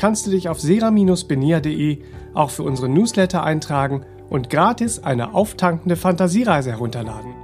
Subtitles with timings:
[0.00, 1.98] kannst du dich auf sera-benia.de
[2.32, 7.34] auch für unsere Newsletter eintragen und gratis eine auftankende Fantasiereise herunterladen.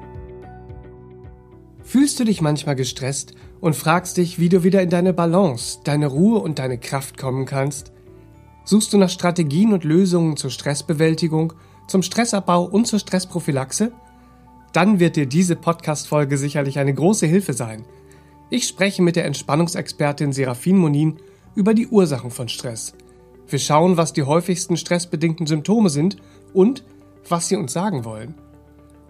[1.83, 6.07] Fühlst du dich manchmal gestresst und fragst dich, wie du wieder in deine Balance, deine
[6.07, 7.93] Ruhe und deine Kraft kommen kannst?
[8.65, 11.53] Suchst du nach Strategien und Lösungen zur Stressbewältigung,
[11.89, 13.93] zum Stressabbau und zur Stressprophylaxe?
[14.73, 17.85] Dann wird dir diese Podcast-Folge sicherlich eine große Hilfe sein.
[18.49, 21.19] Ich spreche mit der Entspannungsexpertin Serafin Monin
[21.57, 22.95] über die Ursachen von Stress.
[23.49, 26.17] Wir schauen, was die häufigsten stressbedingten Symptome sind
[26.53, 26.85] und
[27.29, 28.35] was sie uns sagen wollen.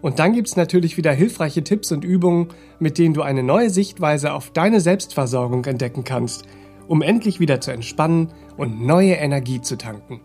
[0.01, 4.33] Und dann gibt's natürlich wieder hilfreiche Tipps und Übungen, mit denen du eine neue Sichtweise
[4.33, 6.45] auf deine Selbstversorgung entdecken kannst,
[6.87, 10.21] um endlich wieder zu entspannen und neue Energie zu tanken.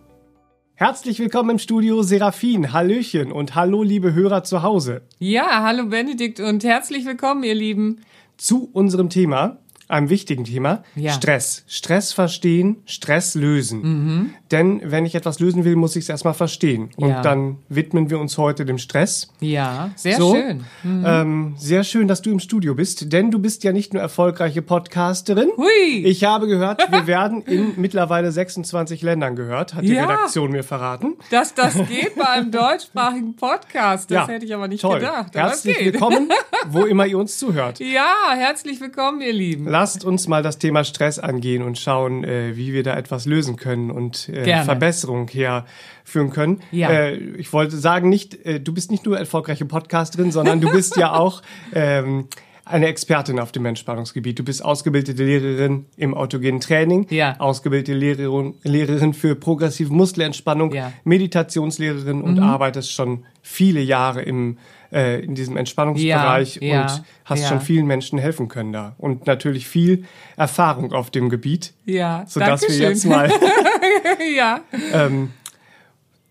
[0.74, 2.72] Herzlich willkommen im Studio Seraphin.
[2.72, 5.02] Hallöchen und hallo liebe Hörer zu Hause.
[5.18, 8.00] Ja, hallo Benedikt und herzlich willkommen ihr Lieben.
[8.36, 9.61] Zu unserem Thema
[9.92, 10.82] einem wichtigen Thema.
[10.96, 11.12] Ja.
[11.12, 11.64] Stress.
[11.68, 13.80] Stress verstehen, Stress lösen.
[13.82, 14.30] Mhm.
[14.50, 16.90] Denn wenn ich etwas lösen will, muss ich es erstmal verstehen.
[16.96, 17.22] Und Ja.
[17.22, 19.28] dann widmen wir uns heute dem Stress.
[19.40, 20.64] Ja, sehr so, schön.
[20.82, 21.04] Mhm.
[21.06, 24.62] Ähm, sehr schön, dass du im Studio bist, denn du bist ja nicht nur erfolgreiche
[24.62, 25.50] Podcasterin.
[25.56, 26.04] Hui.
[26.04, 30.02] Ich habe gehört, wir werden in mittlerweile 26 Ländern gehört, hat die Ja.
[30.06, 31.14] Redaktion mir verraten.
[31.30, 35.00] Dass das geht bei einem deutschsprachigen Podcast, das ja, hätte ich aber nicht toll.
[35.00, 35.34] gedacht.
[35.34, 36.30] Herzlich willkommen,
[36.68, 37.78] wo immer ihr uns zuhört.
[37.80, 39.68] Ja, herzlich willkommen, ihr Lieben.
[39.82, 43.56] Lasst uns mal das Thema Stress angehen und schauen, äh, wie wir da etwas lösen
[43.56, 44.62] können und äh.
[44.62, 46.60] Verbesserung herführen können.
[46.70, 46.88] Ja.
[46.88, 50.96] Äh, ich wollte sagen, nicht, äh, du bist nicht nur erfolgreiche Podcasterin, sondern du bist
[50.96, 51.42] ja auch
[51.74, 52.28] ähm,
[52.64, 54.38] eine Expertin auf dem Entspannungsgebiet.
[54.38, 57.34] Du bist ausgebildete Lehrerin im autogenen Training, Ja.
[57.40, 60.90] ausgebildete Lehrerin, Lehrerin für progressive Muskelentspannung, Ja.
[60.90, 60.92] Mhm.
[61.04, 64.58] Meditationslehrerin und arbeitest schon viele Jahre im
[64.92, 67.48] äh, in diesem Entspannungsbereich Ja, ja, und hast ja.
[67.48, 68.94] schon vielen Menschen helfen können da.
[68.98, 70.04] Und natürlich viel
[70.36, 72.88] Erfahrung auf dem Gebiet, Ja, sodass wir Dankeschön.
[72.90, 73.30] jetzt mal
[74.36, 74.60] ja,
[74.92, 75.30] ähm,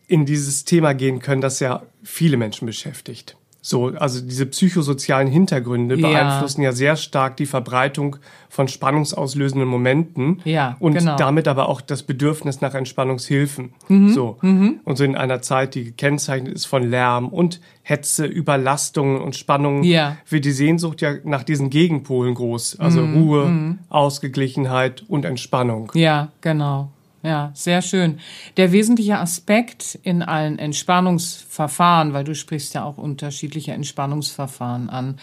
[0.08, 3.38] in dieses Thema gehen können, das ja viele Menschen beschäftigt.
[3.64, 6.08] So, also diese psychosozialen Hintergründe Ja.
[6.10, 8.16] beeinflussen ja sehr stark die Verbreitung
[8.50, 11.16] von spannungsauslösenden Momenten Ja, und genau.
[11.16, 13.74] damit aber auch das Bedürfnis nach Entspannungshilfen.
[13.88, 14.10] Mhm.
[14.14, 14.38] So.
[14.42, 19.84] Und so in einer Zeit, die gekennzeichnet ist von Lärm und Hetze, Überlastungen und Spannungen,
[19.84, 20.18] Ja.
[20.30, 22.80] wird die Sehnsucht ja nach diesen Gegenpolen groß.
[22.80, 23.14] Also Mhm.
[23.18, 25.92] Ruhe, Ausgeglichenheit und Entspannung.
[25.96, 26.90] ja, genau.
[27.24, 28.18] Ja, sehr schön.
[28.58, 35.18] Der wesentliche Aspekt in allen Entspannungsverfahren, weil du sprichst ja auch unterschiedliche Entspannungsverfahren an.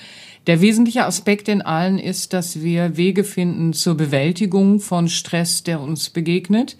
[0.46, 5.80] Der wesentliche Aspekt in allen ist, dass wir Wege finden zur Bewältigung von Stress, der
[5.80, 6.76] uns begegnet,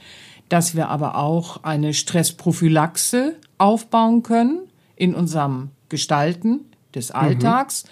[0.48, 4.60] dass wir aber auch eine Stressprophylaxe aufbauen können
[4.94, 6.60] in unserem Gestalten
[6.94, 7.84] des Alltags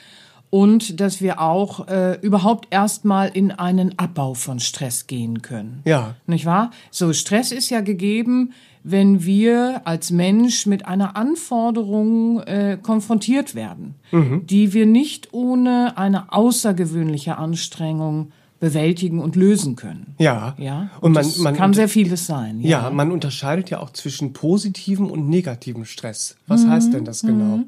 [0.50, 5.82] und dass wir auch äh, überhaupt erstmal in einen Abbau von Stress gehen können.
[5.84, 6.14] Ja.
[6.26, 6.70] Nicht wahr?
[6.90, 8.52] So, Stress ist ja gegeben,
[8.82, 16.32] wenn wir als Mensch mit einer Anforderung äh, konfrontiert werden, die wir nicht ohne eine
[16.32, 20.14] außergewöhnliche Anstrengung bewältigen und lösen können.
[20.18, 20.54] Ja.
[20.58, 22.60] Ja, Und man, das man kann sehr vieles sein.
[22.60, 26.36] Ja, man unterscheidet ja auch zwischen positivem und negativem Stress.
[26.46, 27.60] Was heißt denn das genau?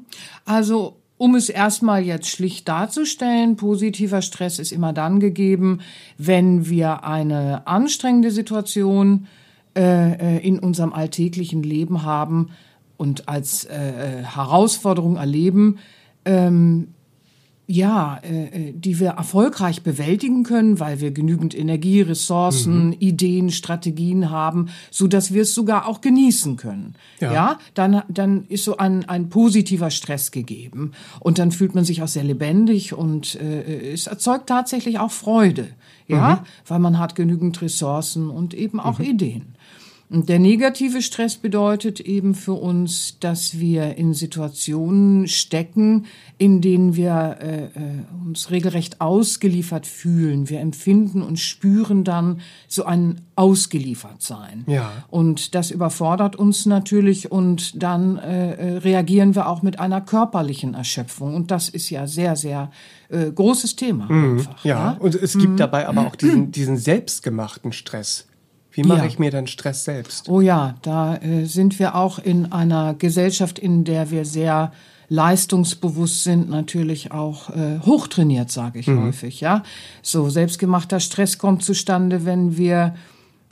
[0.45, 5.81] Also, um es erstmal jetzt schlicht darzustellen, positiver Stress ist immer dann gegeben,
[6.17, 9.27] wenn wir eine anstrengende Situation
[9.75, 12.49] äh, äh, in unserem alltäglichen Leben haben
[12.97, 15.77] und als äh, äh, Herausforderung erleben,
[16.25, 16.89] ähm,
[17.71, 24.31] ja, äh, äh, die wir erfolgreich bewältigen können, weil wir genügend Energie, Ressourcen, Ideen, Strategien
[24.31, 26.95] haben, so dass wir es sogar auch genießen können.
[27.19, 27.31] Ja.
[27.31, 32.01] Ja, dann, dann ist so ein, ein positiver Stress gegeben und dann fühlt man sich
[32.01, 35.67] auch sehr lebendig und äh, es erzeugt tatsächlich auch Freude,
[36.07, 39.53] ja, weil man hat genügend Ressourcen und eben auch Ideen.
[40.11, 46.07] Und der negative Stress bedeutet eben für uns, dass wir in Situationen stecken,
[46.39, 47.69] in denen wir äh, äh,
[48.25, 50.49] uns regelrecht ausgeliefert fühlen.
[50.49, 54.63] Wir empfinden und spüren dann so ein Ausgeliefertsein.
[54.65, 54.91] Ja.
[55.09, 60.73] Und das überfordert uns natürlich und dann äh, äh reagieren wir auch mit einer körperlichen
[60.73, 61.35] Erschöpfung.
[61.35, 62.71] Und das ist ja sehr, sehr
[63.09, 64.11] äh, großes Thema.
[64.11, 64.39] Mhm.
[64.39, 64.93] Einfach, ja.
[64.93, 65.57] ja, und es gibt mhm.
[65.57, 68.25] dabei aber auch diesen, diesen selbstgemachten Stress.
[68.83, 69.05] Wie mache ja.
[69.05, 70.29] ich mir dann Stress selbst?
[70.29, 74.71] Oh ja, da äh, sind wir auch in einer Gesellschaft, in der wir sehr
[75.09, 79.03] leistungsbewusst sind, natürlich auch äh, hochtrainiert, sage ich mhm.
[79.03, 79.41] häufig.
[79.41, 79.63] Ja,
[80.01, 82.95] so selbstgemachter Stress kommt zustande, wenn wir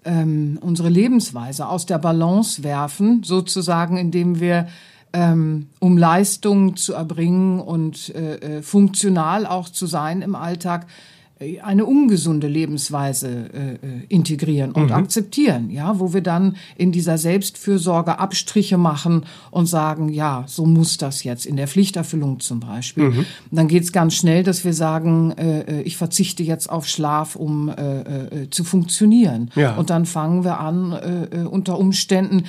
[0.06, 4.68] ähm, unsere Lebensweise aus der Balance werfen, sozusagen, indem wir
[5.12, 10.86] ähm, um Leistung zu erbringen und äh, äh funktional auch zu sein im Alltag,
[11.62, 13.78] eine ungesunde Lebensweise äh, äh,
[14.10, 14.94] integrieren und mhm.
[14.94, 20.98] akzeptieren, ja, wo wir dann in dieser Selbstfürsorge Abstriche machen und sagen, ja, so muss
[20.98, 23.10] das jetzt in der Pflichterfüllung zum Beispiel.
[23.10, 23.26] Mhm.
[23.52, 27.70] Dann geht's ganz schnell, dass wir sagen, äh, äh ich verzichte jetzt auf Schlaf, um
[27.70, 29.52] äh, äh, zu funktionieren.
[29.56, 29.76] Ja.
[29.76, 32.46] Und dann fangen wir an, äh, unter Umständen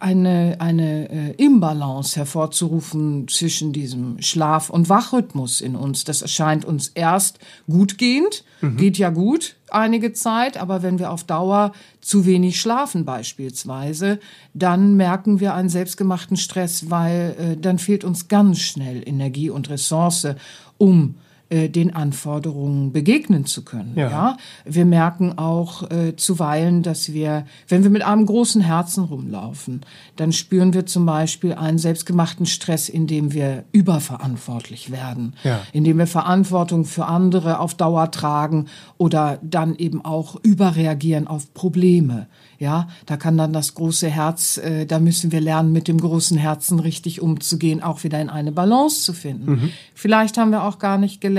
[0.00, 6.04] eine, eine äh, Imbalance hervorzurufen zwischen diesem Schlaf- und Wachrhythmus in uns.
[6.04, 7.38] Das erscheint uns erst
[7.68, 8.76] gutgehend, mhm.
[8.76, 14.20] geht ja gut einige Zeit, aber wenn wir auf Dauer zu wenig schlafen beispielsweise,
[14.54, 19.70] dann merken wir einen selbstgemachten Stress, weil äh, dann fehlt uns ganz schnell Energie und
[19.70, 20.28] Ressource,
[20.78, 21.16] um
[21.48, 23.92] äh, den Anforderungen begegnen zu können.
[23.94, 24.10] Ja.
[24.10, 24.36] ja?
[24.64, 29.82] Wir merken auch äh, zuweilen, dass wir, wenn wir mit einem großen Herzen rumlaufen,
[30.16, 35.60] dann spüren wir zum Beispiel einen selbstgemachten Stress, indem wir überverantwortlich werden, ja.
[35.72, 38.66] indem wir Verantwortung für andere auf Dauer tragen
[38.98, 42.26] oder dann eben auch überreagieren auf Probleme.
[42.58, 46.38] Ja, da kann dann das große Herz, äh, da müssen wir lernen, mit dem großen
[46.38, 49.50] Herzen richtig umzugehen, auch wieder in eine Balance zu finden.
[49.50, 49.70] Mhm.
[49.94, 51.35] Vielleicht haben wir auch gar nicht gelernt,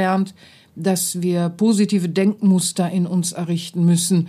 [0.75, 4.27] dass wir positive Denkmuster in uns errichten müssen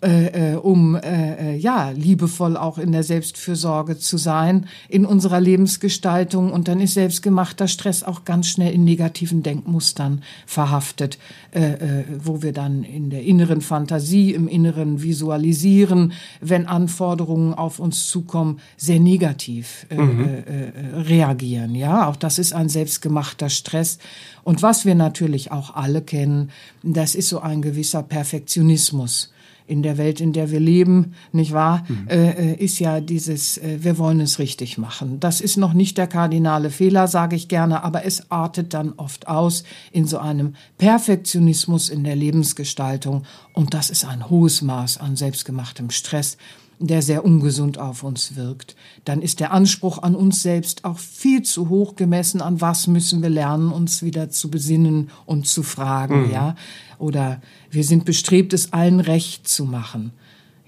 [0.00, 5.40] äh, äh, um äh, äh, ja liebevoll auch in der Selbstfürsorge zu sein in unserer
[5.40, 11.18] Lebensgestaltung und dann ist selbstgemachter Stress auch ganz schnell in negativen Denkmustern verhaftet,
[11.50, 17.80] äh, äh, wo wir dann in der inneren Fantasie, im inneren Visualisieren, wenn Anforderungen auf
[17.80, 20.28] uns zukommen, sehr negativ äh, mhm.
[20.28, 21.74] äh, reagieren.
[21.74, 23.98] Ja, auch das ist ein selbstgemachter Stress.
[24.44, 26.50] Und was wir natürlich auch alle kennen,
[26.84, 29.32] das ist so ein gewisser Perfektionismus
[29.68, 32.08] in der Welt, in der wir leben, nicht wahr, mhm.
[32.08, 35.20] äh, ist ja dieses, äh, wir wollen es richtig machen.
[35.20, 39.28] Das ist noch nicht der kardinale Fehler, sage ich gerne, aber es artet dann oft
[39.28, 45.16] aus in so einem Perfektionismus in der Lebensgestaltung und das ist ein hohes Maß an
[45.16, 46.38] selbstgemachtem Stress
[46.80, 48.76] der sehr ungesund auf uns wirkt.
[49.04, 53.22] Dann ist der Anspruch an uns selbst auch viel zu hoch gemessen, an was müssen
[53.22, 56.32] wir lernen, uns wieder zu besinnen und zu fragen, mhm.
[56.32, 56.54] ja.
[56.98, 57.40] Oder
[57.70, 60.12] wir sind bestrebt, es allen recht zu machen.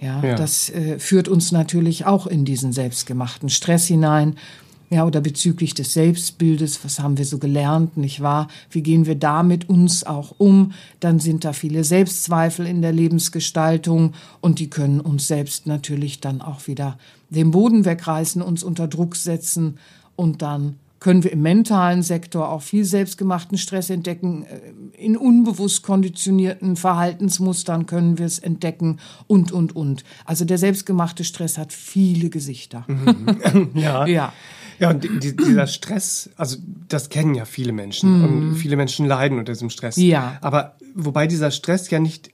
[0.00, 0.34] Ja, ja.
[0.34, 4.36] das äh, führt uns natürlich auch in diesen selbstgemachten Stress hinein
[4.92, 8.48] ja, oder bezüglich des Selbstbildes, was haben wir so gelernt, nicht wahr?
[8.70, 10.72] Wie gehen wir da mit uns auch um?
[10.98, 16.42] Dann sind da viele Selbstzweifel in der Lebensgestaltung und die können uns selbst natürlich dann
[16.42, 16.98] auch wieder
[17.28, 19.78] den Boden wegreißen, uns unter Druck setzen
[20.16, 24.44] und dann können wir im mentalen Sektor auch viel selbstgemachten Stress entdecken.
[24.44, 30.04] Äh, in unbewusst konditionierten Verhaltensmustern können wir es entdecken und, und, und.
[30.26, 32.84] Also der selbstgemachte Stress hat viele Gesichter.
[32.86, 33.70] Mhm.
[33.74, 34.06] ja.
[34.06, 34.32] ja.
[34.78, 36.56] Ja, und die, dieser Stress, also
[36.88, 38.24] das kennen ja viele Menschen mm.
[38.24, 39.96] und viele Menschen leiden unter diesem Stress.
[39.96, 40.38] Ja.
[40.40, 42.30] Aber wobei dieser Stress ja nicht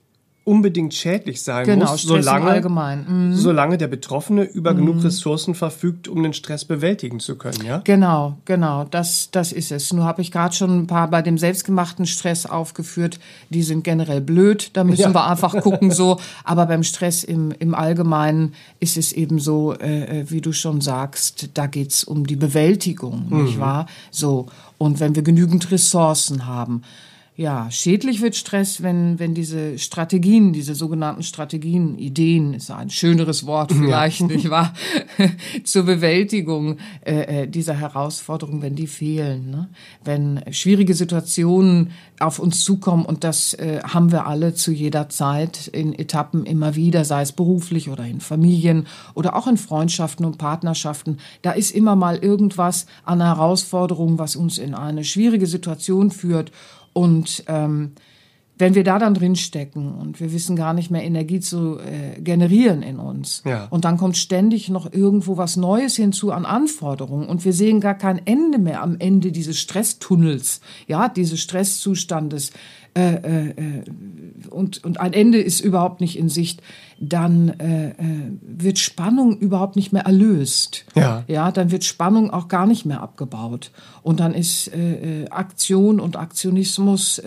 [0.47, 3.05] unbedingt schädlich sein genau, muss, Stress solange, allgemein.
[3.07, 3.35] Mhm.
[3.35, 4.77] solange der Betroffene über mhm.
[4.77, 7.81] genug Ressourcen verfügt, um den Stress bewältigen zu können, ja?
[7.83, 9.91] Genau, genau, das, das ist es.
[9.91, 14.21] Nur habe ich gerade schon ein paar bei dem selbstgemachten Stress aufgeführt, die sind generell
[14.21, 15.13] blöd, da müssen ja.
[15.13, 20.21] wir einfach gucken so, aber beim Stress im, im Allgemeinen ist es eben so, äh,
[20.21, 23.43] äh wie du schon sagst, da geht's um die Bewältigung, mhm.
[23.43, 23.87] nicht wahr?
[24.11, 24.45] So,
[24.77, 26.83] und wenn wir genügend Ressourcen haben,
[27.39, 33.45] ja, schädlich wird Stress, wenn, wenn diese Strategien, diese sogenannten Strategien, Ideen, ist ein schöneres
[33.45, 34.25] Wort vielleicht, ja.
[34.25, 34.73] nicht wahr,
[35.63, 39.51] zur Bewältigung äh, äh, dieser Herausforderung, wenn die fehlen.
[39.51, 39.69] Ne?
[40.03, 45.67] Wenn schwierige Situationen auf uns zukommen und das äh, haben wir alle zu jeder Zeit
[45.67, 50.39] in Etappen immer wieder, sei es beruflich oder in Familien oder auch in Freundschaften und
[50.39, 51.17] Partnerschaften.
[51.43, 56.51] Da ist immer mal irgendwas an Herausforderungen, was uns in eine schwierige Situation führt
[56.97, 57.91] und ähm,
[58.59, 62.19] wenn wir da dann drin stecken und wir wissen gar nicht mehr Energie zu äh,
[62.19, 63.67] generieren in uns Ja.
[63.69, 67.93] und dann kommt ständig noch irgendwo was Neues hinzu an Anforderungen und wir sehen gar
[67.93, 72.51] kein Ende mehr am Ende dieses Stresstunnels, ja, dieses Stresszustandes
[72.97, 73.83] äh, äh, äh,
[74.49, 76.63] und, und ein Ende ist überhaupt nicht in Sicht,
[76.99, 77.93] dann äh, äh,
[78.41, 80.83] wird Spannung überhaupt nicht mehr erlöst.
[80.95, 81.23] Ja.
[81.27, 83.69] Ja, dann wird Spannung auch gar nicht mehr abgebaut.
[84.01, 87.21] Und dann ist äh, Aktion und Aktionismus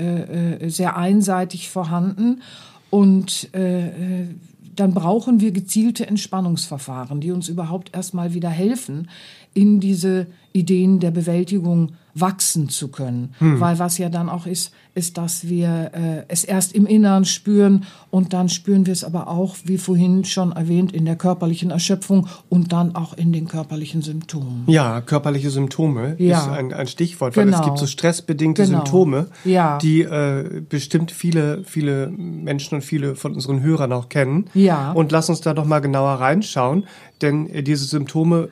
[0.66, 2.42] sehr einseitig vorhanden.
[2.90, 9.08] Und dann brauchen wir gezielte Entspannungsverfahren, die uns überhaupt erstmal wieder helfen,
[9.54, 13.34] in diese Ideen der Bewältigung wachsen zu können.
[13.40, 17.84] Weil was ja dann auch ist, ist, dass wir äh, es erst im Inneren spüren
[18.10, 22.26] und dann spüren wir es aber auch, wie vorhin schon erwähnt, in der körperlichen Erschöpfung
[22.48, 24.64] und dann auch in den körperlichen Symptomen.
[24.66, 26.38] Ja, körperliche Symptome Ja.
[26.40, 27.66] ist ein, ein Stichwort, weil es Genau.
[27.66, 28.78] gibt so stressbedingte Genau.
[28.78, 29.78] Symptome, Ja.
[29.78, 34.46] die äh, bestimmt viele, viele Menschen und viele von unseren Hörern auch kennen.
[34.54, 34.90] Ja.
[34.92, 36.84] Und lass uns da doch mal genauer reinschauen,
[37.22, 38.48] denn äh, diese Symptome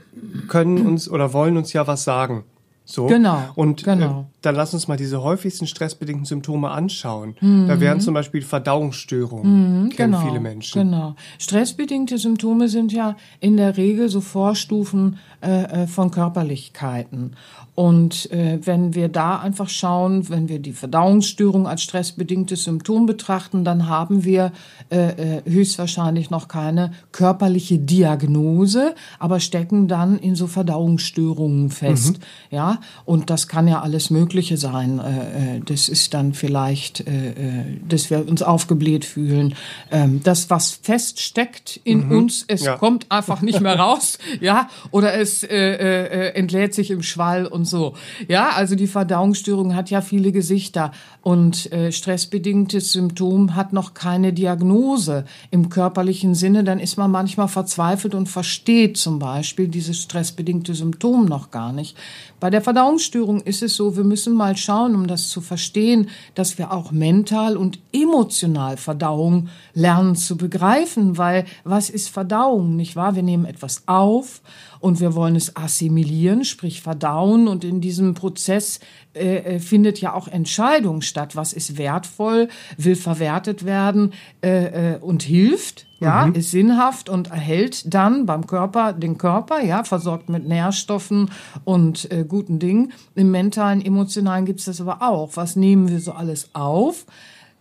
[0.46, 2.44] können uns oder wollen uns ja was sagen.
[2.90, 3.04] So.
[3.06, 4.20] Genau, Und genau.
[4.22, 7.36] Äh, dann lass uns mal diese häufigsten stressbedingten Symptome anschauen.
[7.38, 7.68] Mhm.
[7.68, 10.84] Da wären zum Beispiel Verdauungsstörungen, kennen viele Menschen.
[10.84, 11.14] Genau.
[11.38, 17.36] Stressbedingte Symptome sind ja in der Regel so Vorstufen äh, äh, von Körperlichkeiten.
[17.78, 23.62] Und äh, wenn wir da einfach schauen, wenn wir die Verdauungsstörung als stressbedingtes Symptom betrachten,
[23.62, 24.50] dann haben wir
[24.90, 32.18] äh, äh, höchstwahrscheinlich noch keine körperliche Diagnose, aber stecken dann in so Verdauungsstörungen fest.
[32.50, 34.98] Ja, und das kann ja alles Mögliche sein.
[34.98, 37.28] Äh, äh, das ist dann vielleicht, äh,
[37.60, 39.54] äh, dass wir uns aufgebläht fühlen.
[39.92, 42.76] Ähm, das, was feststeckt in uns, es Ja.
[42.76, 47.67] kommt einfach nicht mehr raus, ja, oder es äh, äh, entlädt sich im Schwall und
[47.68, 47.94] so.
[48.26, 54.32] Ja, also die Verdauungsstörung hat ja viele Gesichter und äh, stressbedingtes Symptom hat noch keine
[54.32, 56.64] Diagnose im körperlichen Sinne.
[56.64, 61.96] Dann ist man manchmal verzweifelt und versteht zum Beispiel dieses stressbedingte Symptom noch gar nicht.
[62.40, 66.56] Bei der Verdauungsstörung ist es so, wir müssen mal schauen, um das zu verstehen, dass
[66.56, 73.16] wir auch mental und emotional Verdauung lernen zu begreifen, weil was ist Verdauung, nicht wahr?
[73.16, 74.40] Wir nehmen etwas auf
[74.78, 78.78] und wir wollen es assimilieren, sprich verdauen und in diesem Prozess
[79.14, 81.34] äh, äh, findet ja auch Entscheidung statt.
[81.34, 84.12] Was ist wertvoll, will verwertet werden
[84.44, 85.87] äh, äh, und hilft?
[86.00, 91.30] Ja, ist sinnhaft und erhält dann beim Körper den Körper, ja, versorgt mit Nährstoffen
[91.64, 92.92] und äh, guten Dingen.
[93.16, 95.30] Im mentalen, emotionalen gibt's das aber auch.
[95.34, 97.04] Was nehmen wir so alles auf?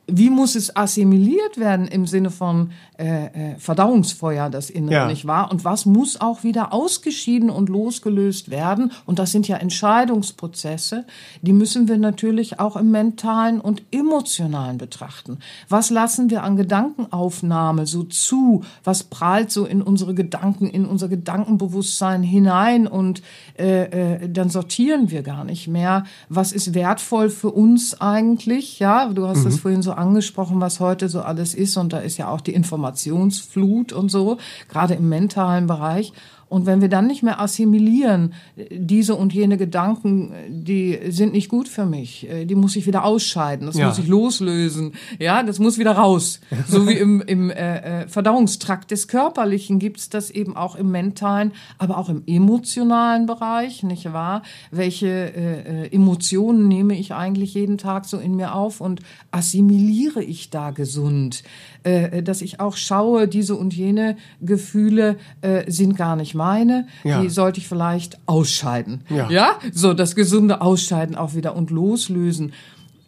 [0.10, 5.08] Wie muss es assimiliert werden im Sinne von äh, äh, Verdauungsfeuer, das Innere, Ja.
[5.08, 5.52] nicht wahr?
[5.52, 8.92] Und was muss auch wieder ausgeschieden und losgelöst werden?
[9.06, 11.06] Und das sind ja Entscheidungsprozesse,
[11.42, 15.40] die müssen wir natürlich auch im mentalen und emotionalen betrachten.
[15.70, 18.64] Was lassen wir an Gedankenaufnahme so zu?
[18.84, 22.88] Was prahlt so in unsere Gedanken, in unser Gedankenbewusstsein hinein?
[22.88, 23.22] Und
[23.60, 23.84] äh,
[24.24, 26.06] äh, dann sortieren wir gar nicht mehr.
[26.30, 28.80] Was ist wertvoll für uns eigentlich?
[28.80, 31.77] Ja, du hast das vorhin so angesprochen, was heute so alles ist.
[31.77, 34.38] Und da ist ja auch die Informationsflut und so,
[34.70, 36.13] gerade im mentalen Bereich.
[36.50, 41.34] Und wenn wir dann nicht mehr assimilieren, äh, diese und jene Gedanken, äh, die sind
[41.34, 43.88] nicht gut für mich, äh, die muss ich wieder ausscheiden, das Ja.
[43.88, 46.39] muss ich loslösen, ja, das muss wieder raus.
[46.68, 51.98] So wie im, im äh, Verdauungstrakt des Körperlichen gibt's das eben auch im mentalen, aber
[51.98, 54.42] auch im emotionalen Bereich, nicht wahr?
[54.72, 59.01] Welche äh, Emotionen nehme ich eigentlich jeden Tag so in mir auf und
[59.32, 61.44] assimiliere ich da gesund?
[61.88, 67.22] Äh, dass ich auch schaue, diese und jene Gefühle äh, sind gar nicht meine, Ja.
[67.22, 69.01] die sollte ich vielleicht ausscheiden.
[69.10, 69.29] Ja.
[69.29, 72.51] ja, so das gesunde Ausscheiden auch wieder und loslösen.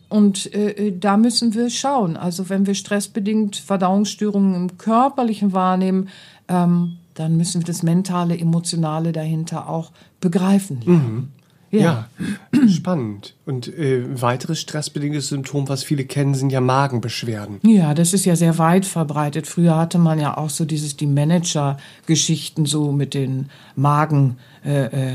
[0.07, 2.15] Und äh, da müssen wir schauen.
[2.15, 6.07] Also wenn wir stressbedingt Verdauungsstörungen im körperlichen wahrnehmen,
[6.47, 10.79] ähm, dann müssen wir das mentale, emotionale dahinter auch begreifen.
[10.85, 11.33] lernen.
[11.71, 12.07] Ja,
[12.67, 13.35] spannend.
[13.45, 17.59] Und äh, weiteres stressbedingtes Symptom, was viele kennen, sind ja Magenbeschwerden.
[17.63, 19.47] Ja, das ist ja sehr weit verbreitet.
[19.47, 24.37] Früher hatte man ja auch so dieses die Manager-Geschichten so mit den Magen.
[24.65, 25.09] Äh, äh,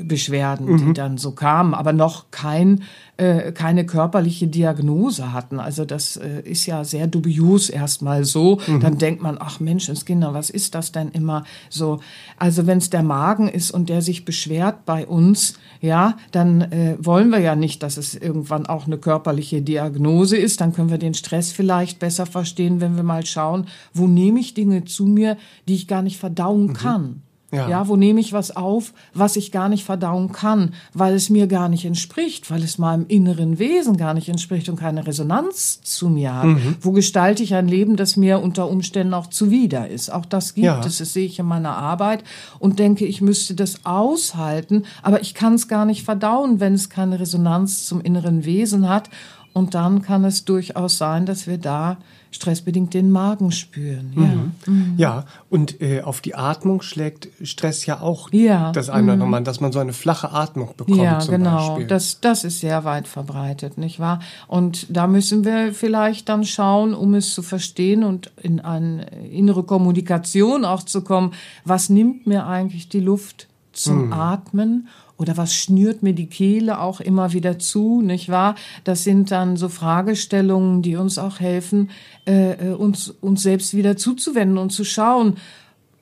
[0.00, 2.82] Beschwerden, die dann so kamen, aber noch kein,
[3.16, 5.60] äh, keine körperliche Diagnose hatten.
[5.60, 8.58] Also das äh, ist ja sehr dubios erstmal so.
[8.80, 12.00] Dann denkt man, ach Menschenskinder, was ist das denn immer so?
[12.38, 16.96] Also wenn es der Magen ist und der sich beschwert bei uns, ja, dann äh,
[16.98, 20.60] wollen wir ja nicht, dass es irgendwann auch eine körperliche Diagnose ist.
[20.60, 24.54] Dann können wir den Stress vielleicht besser verstehen, wenn wir mal schauen, wo nehme ich
[24.54, 25.36] Dinge zu mir,
[25.68, 27.22] die ich gar nicht verdauen kann.
[27.52, 27.68] Ja.
[27.68, 31.46] ja, wo nehme ich was auf, was ich gar nicht verdauen kann, weil es mir
[31.46, 36.08] gar nicht entspricht, weil es meinem inneren Wesen gar nicht entspricht und keine Resonanz zu
[36.08, 36.46] mir hat.
[36.46, 36.76] Mhm.
[36.80, 40.10] Wo gestalte ich ein Leben, das mir unter Umständen auch zuwider ist?
[40.10, 40.80] Auch das gibt ja.
[40.80, 42.24] es, das sehe ich in meiner Arbeit
[42.58, 46.88] und denke, ich müsste das aushalten, aber ich kann es gar nicht verdauen, wenn es
[46.88, 49.10] keine Resonanz zum inneren Wesen hat.
[49.52, 51.98] Und dann kann es durchaus sein, dass wir da
[52.32, 54.12] stressbedingt den Magen spüren.
[54.16, 54.52] Ja, mhm.
[54.66, 54.94] Mhm.
[54.96, 58.72] ja und äh, auf die Atmung schlägt Stress ja auch ja.
[58.72, 59.30] das eine oder andere mhm.
[59.30, 60.96] Mal, dass man so eine flache Atmung bekommt.
[60.96, 61.68] Ja, genau.
[61.68, 61.86] Beispiel.
[61.86, 64.20] Das, das ist sehr weit verbreitet, nicht wahr?
[64.48, 69.62] Und da müssen wir vielleicht dann schauen, um es zu verstehen und in eine innere
[69.62, 71.34] Kommunikation auch zu kommen.
[71.64, 74.12] Was nimmt mir eigentlich die Luft zum mhm.
[74.14, 74.88] Atmen?
[75.16, 78.54] Oder was schnürt mir die Kehle auch immer wieder zu, nicht wahr?
[78.84, 81.90] Das sind dann so Fragestellungen, die uns auch helfen,
[82.26, 85.36] äh, äh uns, uns selbst wieder zuzuwenden und zu schauen,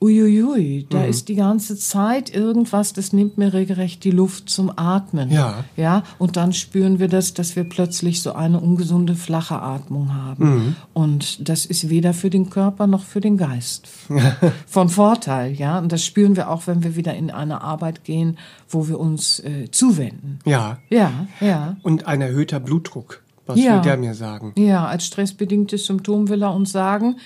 [0.01, 1.09] uiuiui, da mhm.
[1.09, 5.29] ist die ganze Zeit irgendwas, das nimmt mir regelrecht die Luft zum Atmen.
[5.29, 5.63] Ja.
[5.77, 10.55] Ja, und dann spüren wir das, dass wir plötzlich so eine ungesunde, flache Atmung haben.
[10.55, 10.75] Mhm.
[10.93, 13.87] Und das ist weder für den Körper noch für den Geist
[14.65, 15.77] von Vorteil, ja.
[15.77, 19.39] Und das spüren wir auch, wenn wir wieder in eine Arbeit gehen, wo wir uns
[19.39, 20.39] äh, zuwenden.
[20.45, 20.79] Ja.
[20.89, 21.77] Ja, ja.
[21.83, 23.21] Und ein erhöhter Blutdruck.
[23.45, 23.75] Was ja.
[23.75, 24.53] will der mir sagen?
[24.55, 27.17] Ja, als stressbedingtes Symptom will er uns sagen,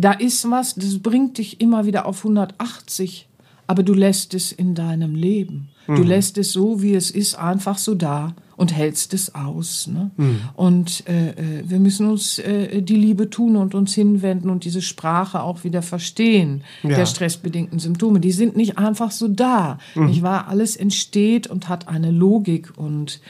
[0.00, 3.28] da ist was, das bringt dich immer wieder auf 180,
[3.66, 5.68] aber du lässt es in deinem Leben.
[5.86, 5.96] Mhm.
[5.96, 9.86] Du lässt es so, wie es ist, einfach so da und hältst es aus.
[9.86, 10.10] Ne?
[10.16, 10.40] Mhm.
[10.54, 14.82] Und äh, äh, wir müssen uns äh, die Liebe tun und uns hinwenden und diese
[14.82, 16.90] Sprache auch wieder verstehen, ja.
[16.90, 18.20] der stressbedingten Symptome.
[18.20, 19.78] Die sind nicht einfach so da.
[19.94, 20.06] Mhm.
[20.06, 20.48] Nicht wahr?
[20.48, 23.20] Alles entsteht und hat eine Logik und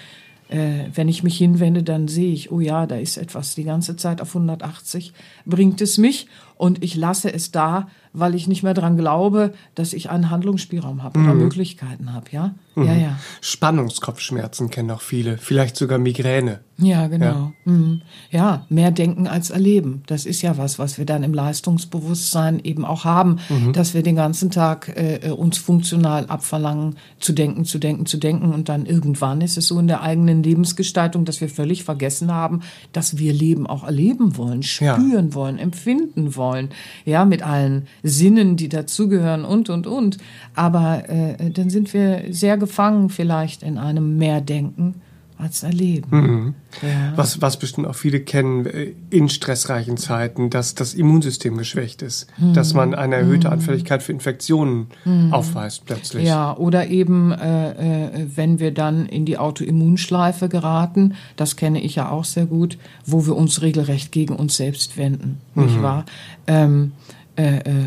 [0.49, 3.97] äh, wenn ich mich hinwende, dann sehe ich, oh ja, da ist etwas die ganze
[3.97, 5.13] Zeit auf 180,
[5.47, 6.27] bringt es mich
[6.61, 11.03] und ich lasse es da, weil ich nicht mehr dran glaube, dass ich einen Handlungsspielraum
[11.03, 11.25] habe mhm.
[11.25, 12.55] oder Möglichkeiten habe, ja?
[12.75, 12.85] Mhm.
[12.85, 13.19] Ja, ja.
[13.41, 16.61] Spannungskopfschmerzen kennen auch viele, vielleicht sogar Migräne.
[16.79, 17.27] Ja, genau.
[17.27, 17.53] Ja.
[17.65, 18.03] Mhm.
[18.31, 20.03] ja, mehr denken als erleben.
[20.07, 23.73] Das ist ja was, was wir dann im Leistungsbewusstsein eben auch haben, mhm.
[23.73, 28.17] dass wir den ganzen Tag äh, äh, uns funktional abverlangen, zu denken, zu denken, zu
[28.17, 32.33] denken und dann irgendwann ist es so in der eigenen Lebensgestaltung, dass wir völlig vergessen
[32.33, 32.61] haben,
[32.93, 35.35] dass wir Leben auch erleben wollen, spüren ja.
[35.35, 36.71] wollen, empfinden wollen,
[37.05, 40.19] ja, mit allen Sinnen, die dazugehören und und und.
[40.55, 44.95] Aber äh, dann sind wir sehr gefangen vielleicht in einem Mehrdenken
[45.41, 46.09] als Erleben.
[46.11, 46.55] Mhm.
[46.83, 47.13] Ja.
[47.17, 52.27] Was, was bestimmt auch viele kennen äh, in stressreichen Zeiten, dass das Immunsystem geschwächt ist,
[52.39, 52.53] mhm.
[52.53, 53.55] dass man eine erhöhte mhm.
[53.55, 55.33] Anfälligkeit für Infektionen mhm.
[55.33, 56.27] aufweist plötzlich.
[56.27, 61.97] Ja, oder eben, äh, äh, wenn wir dann in die Autoimmunschleife geraten, das kenne ich
[61.97, 65.83] ja auch sehr gut, wo wir uns regelrecht gegen uns selbst wenden, nicht mhm.
[65.83, 66.05] wahr?
[66.47, 67.10] Ähm, äh, äh,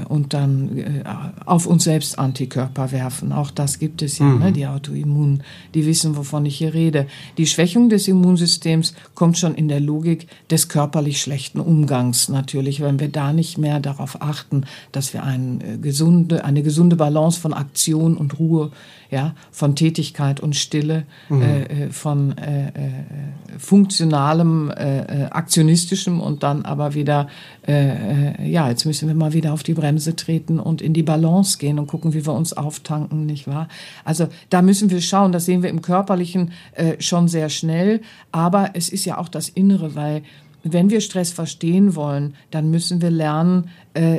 [0.07, 1.03] und dann äh,
[1.45, 3.31] auf uns selbst Antikörper werfen.
[3.31, 4.39] Auch das gibt es ja, ne, mhm.
[4.39, 4.51] ne?
[4.51, 7.07] die Autoimmunen, die wissen, wovon ich hier rede.
[7.37, 12.99] Die Schwächung des Immunsystems kommt schon in der Logik des körperlich schlechten Umgangs natürlich, wenn
[12.99, 17.53] wir da nicht mehr darauf achten, dass wir ein, äh, gesunde, eine gesunde Balance von
[17.53, 18.71] Aktion und Ruhe
[19.13, 21.41] ja, von Tätigkeit und Stille, mhm.
[21.43, 22.71] äh, äh von äh, äh,
[23.59, 27.27] funktionalem, äh, äh, aktionistischem und dann aber wieder,
[27.65, 31.79] ja, jetzt müssen wir mal wieder auf die Bremse treten und in die Balance gehen
[31.79, 33.69] und gucken, wie wir uns auftanken, nicht wahr?
[34.03, 36.51] Also da müssen wir schauen, das sehen wir im Körperlichen
[36.99, 38.01] schon sehr schnell,
[38.33, 40.23] aber es ist ja auch das Innere, weil
[40.63, 43.69] wenn wir Stress verstehen wollen, dann müssen wir lernen,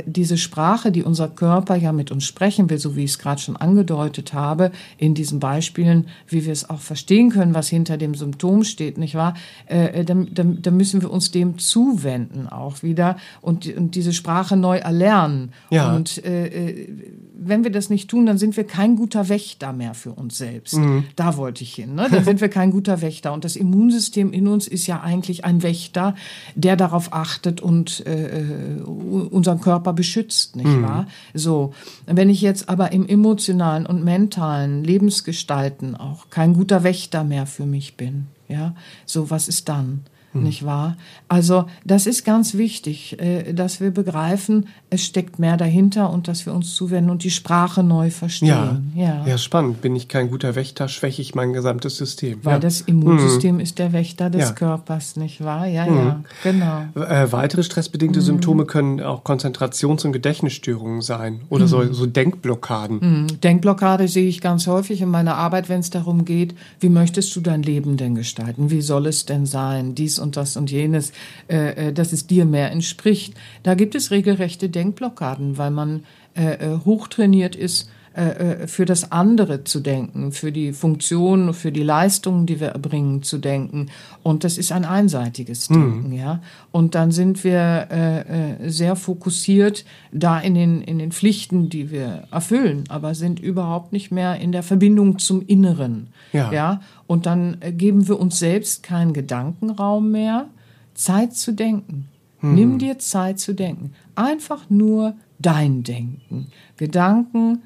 [0.06, 3.40] diese Sprache, die unser Körper ja mit uns sprechen will, so wie ich es gerade
[3.40, 8.14] schon angedeutet habe, in diesen Beispielen, wie wir es auch verstehen können, was hinter dem
[8.14, 9.34] Symptom steht, nicht wahr?
[9.66, 14.12] Äh, äh dann, dann, dann müssen wir uns dem zuwenden auch wieder und, und diese
[14.12, 15.52] Sprache neu erlernen.
[15.70, 15.94] Ja.
[15.94, 16.88] Und äh, äh,
[17.36, 20.76] wenn wir das nicht tun, dann sind wir kein guter Wächter mehr für uns selbst.
[20.76, 21.04] Mhm.
[21.16, 21.94] Da wollte ich hin.
[21.94, 22.08] Ne?
[22.10, 23.32] Dann sind wir kein guter Wächter.
[23.32, 26.14] Und das Immunsystem in uns ist ja eigentlich ein Wächter,
[26.54, 30.82] der darauf achtet und äh, äh, unseren Körper beschützt, nicht mhm.
[30.82, 31.06] wahr?
[31.32, 31.72] So.
[32.04, 37.64] Wenn ich jetzt aber im emotionalen und mentalen Lebensgestalten auch kein guter Wächter mehr für
[37.64, 38.74] mich bin, ja,
[39.06, 40.02] so was ist dann?
[40.34, 40.42] Mhm.
[40.42, 40.96] nicht wahr?
[41.28, 46.46] Also das ist ganz wichtig, äh, dass wir begreifen, es steckt mehr dahinter und dass
[46.46, 48.92] wir uns zuwenden und die Sprache neu verstehen.
[48.94, 49.26] Ja, ja.
[49.26, 49.80] ja spannend.
[49.80, 52.40] Bin ich kein guter Wächter, schwäche ich mein gesamtes System.
[52.44, 52.58] Weil ja.
[52.60, 53.60] das Immunsystem mhm.
[53.60, 54.52] ist der Wächter des ja.
[54.52, 55.66] Körpers, nicht wahr?
[55.66, 55.96] Ja, mhm.
[55.96, 56.82] ja, genau.
[56.94, 58.24] Äh, weitere stressbedingte mhm.
[58.24, 61.94] Symptome können auch Konzentrations- und Gedächtnisstörungen sein oder so, mhm.
[61.94, 63.38] so Denkblockaden.
[63.42, 67.40] Denkblockade sehe ich ganz häufig in meiner Arbeit, wenn es darum geht, wie möchtest du
[67.40, 68.70] dein Leben denn gestalten?
[68.70, 69.94] Wie soll es denn sein?
[69.94, 71.12] Dies und das und jenes,
[71.48, 73.34] äh, äh, dass es dir mehr entspricht.
[73.62, 76.04] Da gibt es regelrechte Denkblockaden, weil man
[76.36, 81.82] äh, äh hochtrainiert ist, äh, für das andere zu denken, für die Funktion, für die
[81.82, 83.88] Leistungen, die wir erbringen, zu denken.
[84.22, 86.12] Und das ist ein einseitiges Denken, mhm.
[86.12, 86.40] ja.
[86.70, 92.28] Und dann sind wir äh, sehr fokussiert da in den, in den Pflichten, die wir
[92.30, 96.52] erfüllen, aber sind überhaupt nicht mehr in der Verbindung zum Inneren, ja.
[96.52, 96.80] ja?
[97.06, 100.48] Und dann geben wir uns selbst keinen Gedankenraum mehr,
[100.94, 102.08] Zeit zu denken.
[102.40, 102.54] Hm.
[102.54, 103.92] Nimm dir Zeit zu denken.
[104.14, 106.48] Einfach nur dein Denken.
[106.76, 107.62] Gedanken,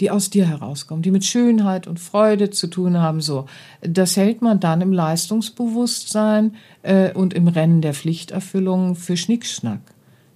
[0.00, 3.46] die aus dir herauskommen, die mit Schönheit und Freude zu tun haben, so.
[3.80, 9.80] Das hält man dann im Leistungsbewusstsein äh, und im Rennen der Pflichterfüllung für Schnickschnack.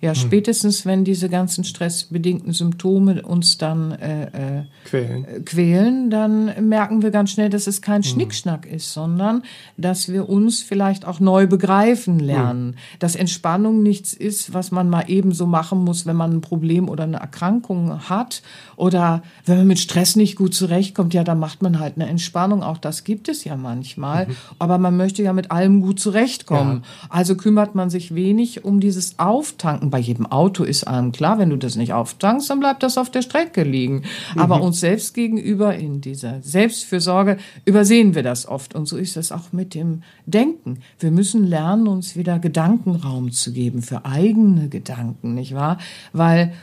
[0.03, 0.17] Ja, hm.
[0.17, 5.25] spätestens wenn diese ganzen stressbedingten Symptome uns dann äh, äh, quälen.
[5.25, 8.11] Äh, quälen, dann merken wir ganz schnell, dass es kein hm.
[8.11, 9.45] Schnickschnack ist, sondern
[9.77, 12.27] dass wir uns vielleicht auch neu begreifen hm.
[12.27, 12.69] lernen.
[12.73, 12.99] Hm.
[12.99, 16.89] Dass Entspannung nichts ist, was man mal eben so machen muss, wenn man ein Problem
[16.89, 18.43] oder eine Erkrankung hat
[18.75, 22.65] oder wenn man mit Stress nicht gut zurechtkommt, ja, dann macht man halt eine Entspannung.
[22.65, 24.27] Auch das gibt es ja manchmal.
[24.27, 24.37] Mhm.
[24.59, 26.83] Aber man möchte ja mit allem gut zurechtkommen.
[26.83, 27.09] Ja.
[27.09, 31.51] Also kümmert man sich wenig um dieses Auftanken bei jedem Auto ist einem klar, wenn
[31.51, 34.03] du das nicht auftankst, dann bleibt das auf der Strecke liegen.
[34.35, 34.41] Mhm.
[34.41, 38.75] Aber uns selbst gegenüber in dieser Selbstfürsorge übersehen wir das oft.
[38.75, 40.79] Und so ist es auch mit dem Denken.
[40.99, 45.77] Wir müssen lernen, uns wieder Gedankenraum zu geben für eigene Gedanken, nicht wahr?
[46.13, 46.55] Weil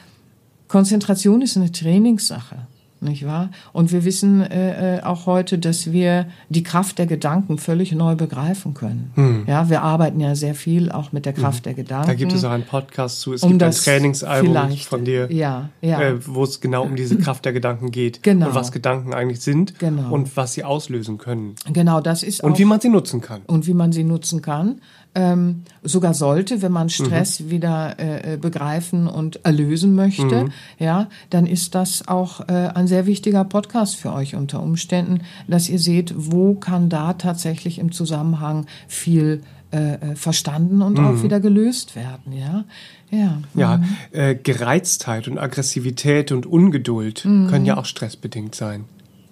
[0.68, 2.68] Konzentration ist eine Trainingssache
[3.02, 3.50] nicht wahr?
[3.74, 8.16] Und wir wissen äh, äh, auch heute, dass wir die Kraft der Gedanken völlig neu
[8.16, 9.12] begreifen können.
[9.16, 9.44] Hm.
[9.48, 11.64] Ja, wir arbeiten ja sehr viel auch mit der Kraft hm.
[11.64, 12.08] der Gedanken.
[12.08, 13.34] Da gibt es auch einen Podcast zu.
[13.34, 16.02] Es um gibt ein Trainingsalbum von dir, ja, ja.
[16.02, 18.48] Äh, wo es genau um diese Kraft der Gedanken geht genau.
[18.48, 20.12] und was Gedanken eigentlich sind genau.
[20.12, 21.56] und was sie auslösen können.
[21.72, 23.42] Genau, das ist und auch, wie man sie nutzen kann.
[23.48, 24.82] Und wie man sie nutzen kann
[25.16, 27.50] ähm, sogar sollte, wenn man Stress mhm.
[27.50, 30.52] wieder äh, begreifen und erlösen möchte, mhm.
[30.78, 35.70] ja, dann ist das auch äh, ein sehr wichtiger Podcast für euch unter Umständen, dass
[35.70, 39.42] ihr seht, wo kann da tatsächlich im Zusammenhang viel
[39.72, 41.06] äh, äh verstanden und mhm.
[41.06, 42.66] auch wieder gelöst werden, ja.
[43.12, 43.86] Ja, ja mhm.
[44.12, 47.48] äh, Gereiztheit und Aggressivität und Ungeduld mhm.
[47.48, 48.86] können ja auch stressbedingt sein.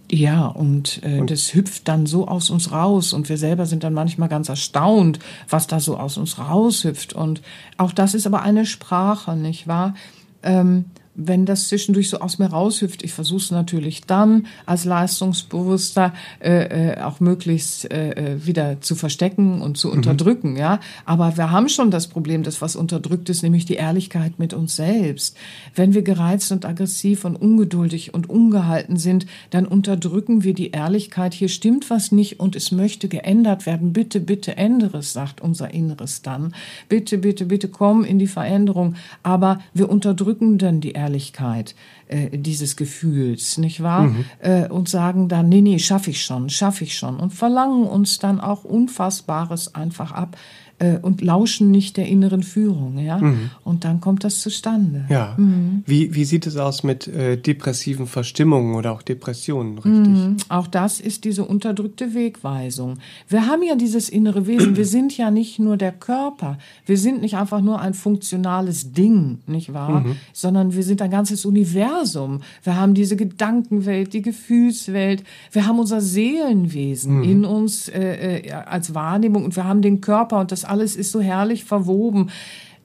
[0.10, 3.84] Ja, und, äh, und das hüpft dann so aus uns raus und wir selber sind
[3.84, 7.14] dann manchmal ganz erstaunt, was da so aus uns raushüpft.
[7.14, 7.42] Und
[7.76, 9.96] auch das ist aber eine Sprache, nicht wahr?
[10.44, 10.86] Ähm,
[11.18, 16.92] wenn das zwischendurch so aus mir raushüpft, ich versuche es natürlich dann als Leistungsbewusster äh,
[16.92, 19.96] äh, auch möglichst äh, äh, wieder zu verstecken und zu mhm.
[19.96, 20.80] unterdrücken, ja.
[21.06, 24.76] Aber wir haben schon das Problem, dass was unterdrückt ist, nämlich die Ehrlichkeit mit uns
[24.76, 25.36] selbst.
[25.74, 31.34] Wenn wir gereizt und aggressiv und ungeduldig und ungehalten sind, dann unterdrücken wir die Ehrlichkeit.
[31.34, 33.92] Hier stimmt was nicht und es möchte geändert werden.
[33.92, 36.54] Bitte, bitte ändere es, sagt unser Inneres dann.
[36.90, 38.96] Bitte, bitte, bitte komm in die Veränderung.
[39.24, 41.07] Aber wir unterdrücken dann die Ehrlichkeit.
[41.08, 41.74] Ehrlichkeit
[42.08, 44.04] äh, dieses Gefühls, nicht wahr?
[44.04, 44.26] Mhm.
[44.40, 47.18] Äh, und sagen dann, nee, nee, schaffe ich schon, schaffe ich schon.
[47.18, 50.38] Und verlangen uns dann auch Unfassbares einfach ab
[50.80, 53.18] äh, und lauschen nicht der inneren Führung, ja.
[53.18, 53.50] Mhm.
[53.64, 55.06] Und dann kommt das zustande.
[55.10, 55.34] Ja.
[55.38, 55.84] Mhm.
[55.86, 60.14] Wie, wie sieht es aus mit äh, depressiven Verstimmungen oder auch Depressionen, richtig?
[60.14, 60.38] Mhm.
[60.50, 63.00] Auch das ist diese unterdrückte Wegweisung.
[63.28, 64.76] Wir haben ja dieses innere Wesen.
[64.76, 66.58] Wir sind ja nicht nur der Körper.
[66.86, 70.02] Wir sind nicht einfach nur ein funktionales Ding, nicht wahr?
[70.02, 70.16] Mhm.
[70.34, 72.42] Sondern wir sind ein ganzes Universum.
[72.64, 75.24] Wir haben diese Gedankenwelt, die Gefühlswelt.
[75.52, 77.24] Wir haben unser Seelenwesen mhm.
[77.24, 81.12] in uns äh, äh, als Wahrnehmung und wir haben den Körper und das alles ist
[81.12, 82.30] so herrlich verwoben.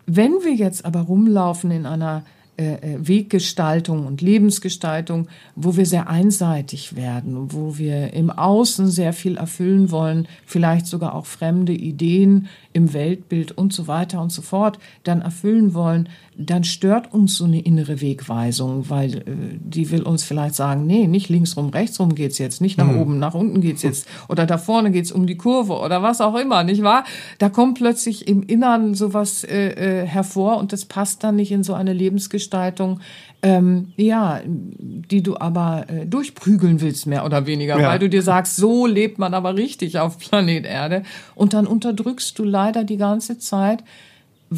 [0.07, 2.25] Wenn wir jetzt aber rumlaufen in einer
[2.59, 9.15] äh, äh, Weggestaltung und Lebensgestaltung, wo wir sehr einseitig werden, wo wir im Außen sehr
[9.15, 14.43] viel erfüllen wollen, vielleicht sogar auch fremde Ideen im Weltbild und so weiter und so
[14.43, 19.23] fort dann erfüllen wollen, dann stört uns so eine innere Wegweisung, weil äh,
[19.61, 22.87] die will uns vielleicht sagen, nee, nicht links rum, rechts rum geht's jetzt, nicht nach
[22.87, 23.01] mhm.
[23.01, 26.37] oben, nach unten geht's jetzt oder da vorne geht's um die Kurve oder was auch
[26.37, 27.05] immer, nicht wahr?
[27.39, 31.63] Da kommt plötzlich im Innern sowas äh, äh, hervor und das passt dann nicht in
[31.63, 33.01] so eine Lebensgestaltung,
[33.43, 37.89] ähm, ja, die du aber äh, durchprügeln willst, mehr oder weniger, ja.
[37.89, 41.03] weil du dir sagst, so lebt man aber richtig auf Planet Erde
[41.35, 43.83] und dann unterdrückst du leider die ganze Zeit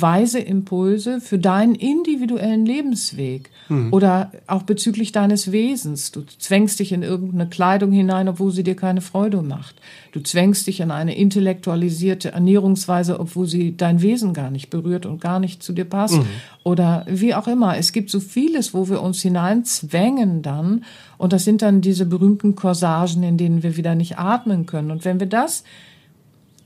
[0.01, 3.93] weise Impulse für deinen individuellen Lebensweg mhm.
[3.93, 6.11] oder auch bezüglich deines Wesens.
[6.11, 9.77] Du zwängst dich in irgendeine Kleidung hinein, obwohl sie dir keine Freude macht.
[10.13, 15.21] Du zwängst dich in eine intellektualisierte Ernährungsweise, obwohl sie dein Wesen gar nicht berührt und
[15.21, 16.17] gar nicht zu dir passt.
[16.17, 16.27] Mhm.
[16.63, 17.77] Oder wie auch immer.
[17.77, 20.85] Es gibt so vieles, wo wir uns hineinzwängen dann.
[21.19, 24.91] Und das sind dann diese berühmten Corsagen, in denen wir wieder nicht atmen können.
[24.91, 25.65] Und wenn wir das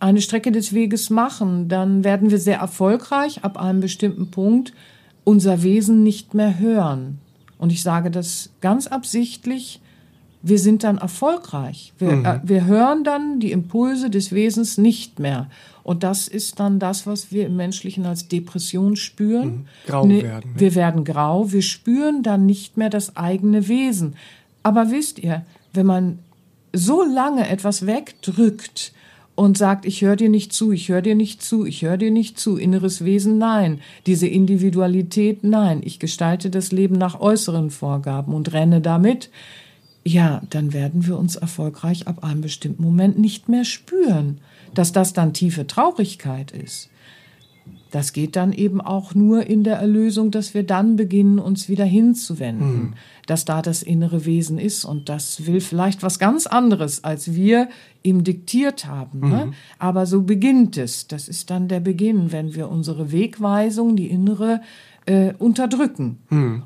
[0.01, 4.73] eine Strecke des Weges machen, dann werden wir sehr erfolgreich ab einem bestimmten Punkt
[5.25, 7.19] unser Wesen nicht mehr hören.
[7.59, 9.81] Und ich sage das ganz absichtlich,
[10.41, 11.93] wir sind dann erfolgreich.
[11.99, 12.25] Wir, Mhm.
[12.25, 15.49] äh, wir hören dann die Impulse des Wesens nicht mehr.
[15.83, 19.49] Und das ist dann das, was wir im Menschlichen als Depression spüren.
[19.49, 19.65] Mhm.
[19.87, 20.61] Grau Ne, werden, ne?
[20.61, 24.15] Wir werden grau, wir spüren dann nicht mehr das eigene Wesen.
[24.63, 26.19] Aber wisst ihr, wenn man
[26.73, 28.93] so lange etwas wegdrückt
[29.39, 32.11] und sagt, ich höre dir nicht zu, ich höre dir nicht zu, ich höre dir
[32.11, 38.35] nicht zu, inneres Wesen nein, diese Individualität nein, ich gestalte das Leben nach äußeren Vorgaben
[38.35, 39.31] und renne damit,
[40.03, 44.39] ja, dann werden wir uns erfolgreich ab einem bestimmten Moment nicht mehr spüren.
[44.75, 46.91] Dass das dann tiefe Traurigkeit ist,
[47.91, 51.85] das geht dann eben auch nur in der Erlösung, dass wir dann beginnen, uns wieder
[51.85, 52.95] hinzuwenden,
[53.27, 57.69] dass da das innere Wesen ist und das will vielleicht was ganz anderes, als wir
[58.03, 59.29] ihm diktiert haben.
[59.29, 59.53] Ne?
[59.79, 61.09] Aber so beginnt es.
[61.09, 64.61] Das ist dann der Beginn, wenn wir unsere Wegweisung, die innere,
[65.07, 66.19] äh, unterdrücken.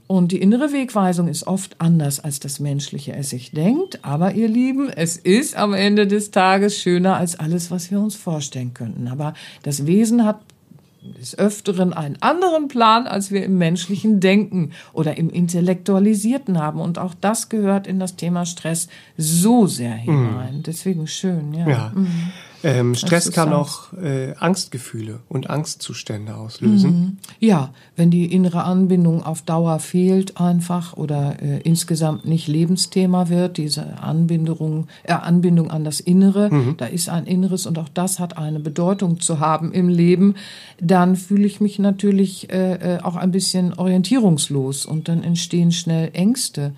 [0.08, 4.00] Und die innere Wegweisung ist oft anders, als das Menschliche es sich denkt.
[4.02, 8.16] Aber ihr Lieben, es ist am Ende des Tages schöner als alles, was wir uns
[8.16, 9.06] vorstellen könnten.
[9.08, 10.40] Aber das Wesen hat
[11.02, 16.80] des Öfteren einen anderen Plan, als wir im menschlichen Denken oder im Intellektualisierten haben.
[16.80, 20.62] Und auch das gehört in das Thema Stress so sehr hinein.
[20.64, 21.68] Deswegen schön, ja.
[21.68, 21.92] Ja.
[22.62, 27.18] Ähm, Stress kann auch äh, Angstgefühle und Angstzustände auslösen.
[27.40, 33.56] Ja, wenn die innere Anbindung auf Dauer fehlt einfach oder äh, insgesamt nicht Lebensthema wird,
[33.56, 38.36] diese Anbindung, äh, Anbindung an das Innere, da ist ein Inneres und auch das hat
[38.38, 40.34] eine Bedeutung zu haben im Leben,
[40.80, 46.10] dann fühle ich mich natürlich äh, äh, auch ein bisschen orientierungslos und dann entstehen schnell
[46.12, 46.72] Ängste,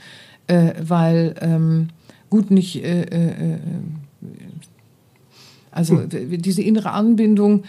[0.47, 1.89] äh, weil ähm,
[2.31, 3.59] gut nicht äh, äh, äh,
[5.75, 7.65] also w- diese innere Anbindung,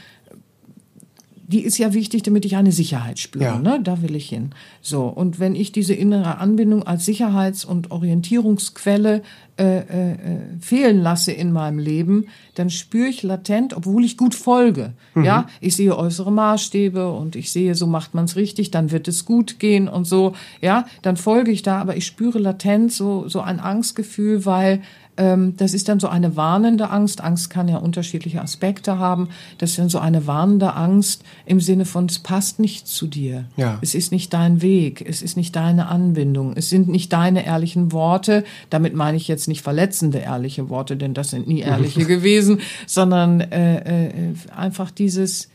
[1.47, 3.43] die ist ja wichtig, damit ich eine Sicherheit spüre.
[3.43, 3.59] Ja.
[3.59, 3.79] Ne?
[3.83, 4.49] Da will ich hin.
[4.81, 9.21] So, und wenn ich diese innere Anbindung als Sicherheits- und Orientierungsquelle
[9.57, 10.17] äh, äh, äh,
[10.59, 14.93] fehlen lasse in meinem Leben, dann spüre ich latent, obwohl ich gut folge.
[15.15, 19.07] Ja, ich sehe äußere Maßstäbe und ich sehe, so macht man es richtig, dann wird
[19.07, 20.33] es gut gehen und so.
[20.61, 24.81] Ja, dann folge ich da, aber ich spüre latent so so ein Angstgefühl, weil
[25.17, 27.21] das ist dann so eine warnende Angst.
[27.21, 29.29] Angst kann ja unterschiedliche Aspekte haben.
[29.57, 33.45] Das ist dann so eine warnende Angst im Sinne von, es passt nicht zu dir.
[33.55, 33.79] Ja.
[33.81, 35.05] Es ist nicht dein Weg.
[35.07, 36.53] Es ist nicht deine Anbindung.
[36.57, 38.43] Es sind nicht deine ehrlichen Worte.
[38.69, 43.39] Damit meine ich jetzt nicht verletzende ehrliche Worte, denn das sind nie ehrliche gewesen, sondern
[43.39, 45.49] äh, äh, einfach dieses,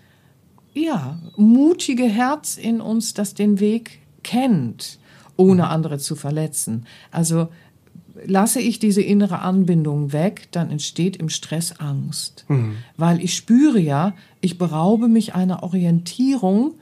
[0.72, 4.98] ja, mutige Herz in uns, das den Weg kennt,
[5.36, 6.86] ohne andere zu verletzen.
[7.10, 7.48] Also
[8.24, 12.44] lasse ich diese innere Anbindung weg, dann entsteht im Stress Angst.
[12.96, 16.74] Weil ich spüre ja, ich beraube mich einer Orientierung,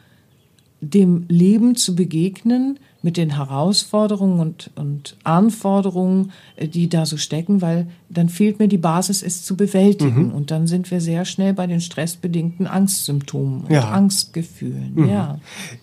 [0.80, 7.62] dem Leben zu begegnen mit den Herausforderungen und, und Anforderungen, äh, die da so stecken,
[7.62, 10.32] weil dann fehlt mir die Basis, es zu bewältigen.
[10.32, 13.90] Und dann sind wir sehr schnell bei den stressbedingten Angstsymptomen und Ja.
[13.90, 15.08] Angstgefühlen.
[15.08, 15.38] Ja.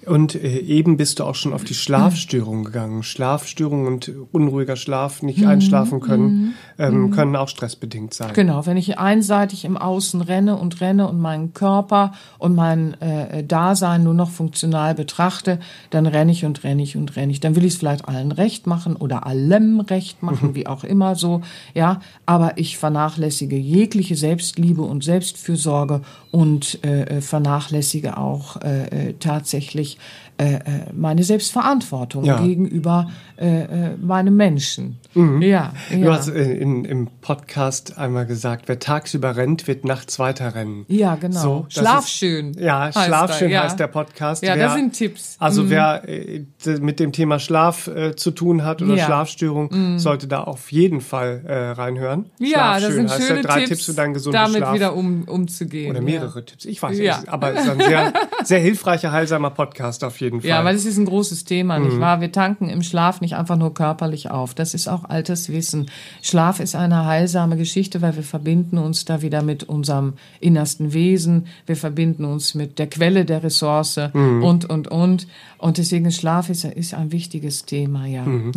[0.05, 3.03] Und äh, eben bist du auch schon auf die Schlafstörung gegangen.
[3.03, 8.33] Schlafstörung und unruhiger Schlaf, nicht einschlafen können, ähm, können auch stressbedingt sein.
[8.33, 13.43] Genau, wenn ich einseitig im Außen renne und renne und meinen Körper und mein äh,
[13.43, 17.39] Dasein nur noch funktional betrachte, dann renne ich und renne ich und renne ich.
[17.39, 21.15] Dann will ich es vielleicht allen recht machen oder allem recht machen, wie auch immer
[21.15, 21.41] so,
[21.73, 21.99] ja.
[22.25, 29.97] Aber ich vernachlässige jegliche Selbstliebe und Selbstfürsorge und äh, äh, vernachlässige auch äh, äh, tatsächlich
[30.37, 30.59] äh, äh,
[30.93, 32.41] meine Selbstverantwortung Ja.
[32.41, 34.99] gegenüber äh, äh, meinem Menschen.
[35.39, 36.11] Ja, Du ja.
[36.13, 40.85] hast äh, in, im Podcast einmal gesagt, wer tagsüber rennt, wird nachts weiter rennen.
[40.89, 41.39] Ja, genau.
[41.39, 42.53] So, das Schlaf ist- schön.
[42.59, 43.63] Ja, heißt Schlaf er, schön ja.
[43.63, 44.43] heißt der Podcast.
[44.43, 45.37] Ja, wer, das sind Tipps.
[45.39, 45.69] Also Mhm.
[45.69, 46.45] wer äh,
[46.81, 49.03] mit dem Thema Schlaf äh, zu tun hat oder Ja.
[49.03, 49.07] Mhm.
[49.07, 52.25] Schlafstörung, sollte da auf jeden Fall äh, reinhören.
[52.39, 54.73] Ja, das sind heißt schöne ja, drei Tipps, Tipps für deinen gesunden damit Schlaf.
[54.73, 55.91] wieder um, umzugehen.
[55.91, 56.65] oder mehrere Tipps.
[56.65, 57.17] Ich weiß Ja.
[57.19, 57.29] nicht.
[57.29, 60.49] Aber es ist ein sehr, sehr hilfreicher, heilsamer Podcast auf jeden Fall.
[60.49, 60.57] Ja.
[60.59, 61.85] ja, weil es ist ein großes Thema, Mhm.
[61.85, 62.19] nicht wahr?
[62.19, 64.53] Wir tanken im Schlaf nicht einfach nur körperlich auf.
[64.53, 65.87] Das ist auch altes Wissen.
[66.21, 71.47] Schlaf ist eine heilsame Geschichte, weil wir verbinden uns da wieder mit unserem innersten Wesen.
[71.65, 74.43] Wir verbinden uns mit der Quelle der Ressource Mhm.
[74.43, 75.27] und, und, und.
[75.57, 78.23] Und deswegen Schlaf ist, ist ein wichtiges Thema, ja.
[78.23, 78.51] Mhm.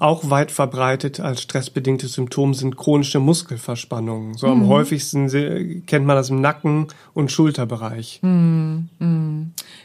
[0.00, 4.34] Auch weit verbreitet als stressbedingtes Symptom sind chronische Muskelverspannungen.
[4.34, 4.52] So Mhm.
[4.62, 8.20] am häufigsten se- kennt man das im Nacken- und Schulterbereich.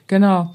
[0.07, 0.53] Genau.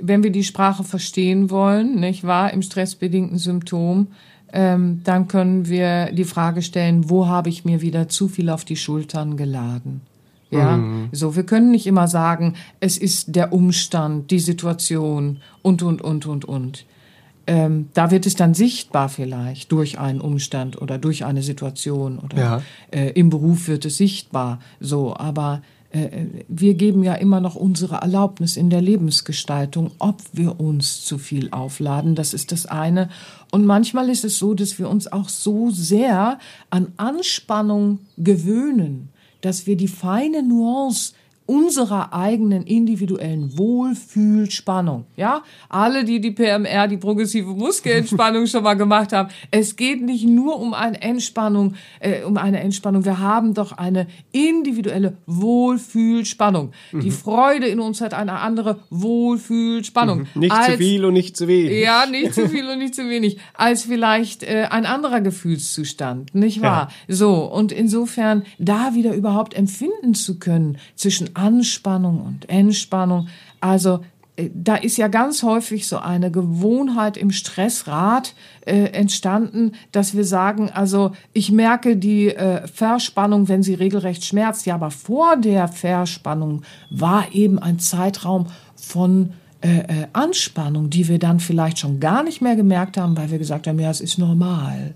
[0.00, 4.08] Wenn wir die Sprache verstehen wollen, nicht wahr, im stressbedingten Symptom,
[4.52, 8.64] ähm, dann können wir die Frage stellen, wo habe ich mir wieder zu viel auf
[8.64, 10.02] die Schultern geladen?
[10.50, 10.78] Ja,
[11.12, 16.26] so, wir können nicht immer sagen, es ist der Umstand, die Situation und, und, und,
[16.26, 16.84] und, und.
[17.46, 22.36] ähm, da wird es dann sichtbar vielleicht durch einen Umstand oder durch eine Situation oder
[22.36, 22.62] Ja.
[22.90, 24.60] äh, im Beruf wird es sichtbar.
[24.78, 25.62] So, aber
[26.48, 31.50] wir geben ja immer noch unsere Erlaubnis in der Lebensgestaltung, ob wir uns zu viel
[31.50, 32.14] aufladen.
[32.14, 33.10] Das ist das eine.
[33.50, 36.38] Und manchmal ist es so, dass wir uns auch so sehr
[36.70, 39.10] an Anspannung gewöhnen,
[39.42, 41.12] dass wir die feine Nuance
[41.46, 45.04] unserer eigenen individuellen Wohlfühlspannung.
[45.16, 49.28] Ja, alle, die die PMR, die progressive Muskelentspannung schon mal gemacht haben.
[49.50, 53.04] Es geht nicht nur um eine Entspannung, äh, um eine Entspannung.
[53.04, 56.72] Wir haben doch eine individuelle Wohlfühlspannung.
[56.92, 60.26] Die Freude in uns hat eine andere Wohlfühlspannung.
[60.34, 61.82] Nicht zu Als- viel und nicht zu wenig.
[61.82, 66.62] ja, nicht zu viel und nicht zu wenig, als vielleicht äh, ein anderer Gefühlszustand, nicht
[66.62, 66.88] wahr?
[67.08, 73.28] So, und insofern da wieder überhaupt empfinden zu können zwischen Anspannung und Entspannung.
[73.60, 74.00] Also
[74.36, 78.34] äh, da ist ja ganz häufig so eine Gewohnheit im Stressrad
[78.66, 84.66] äh, entstanden, dass wir sagen, also ich merke die äh, Verspannung, wenn sie regelrecht schmerzt.
[84.66, 91.20] Ja, aber vor der Verspannung war eben ein Zeitraum von äh, äh, Anspannung, die wir
[91.20, 94.18] dann vielleicht schon gar nicht mehr gemerkt haben, weil wir gesagt haben, ja, es ist
[94.18, 94.94] normal.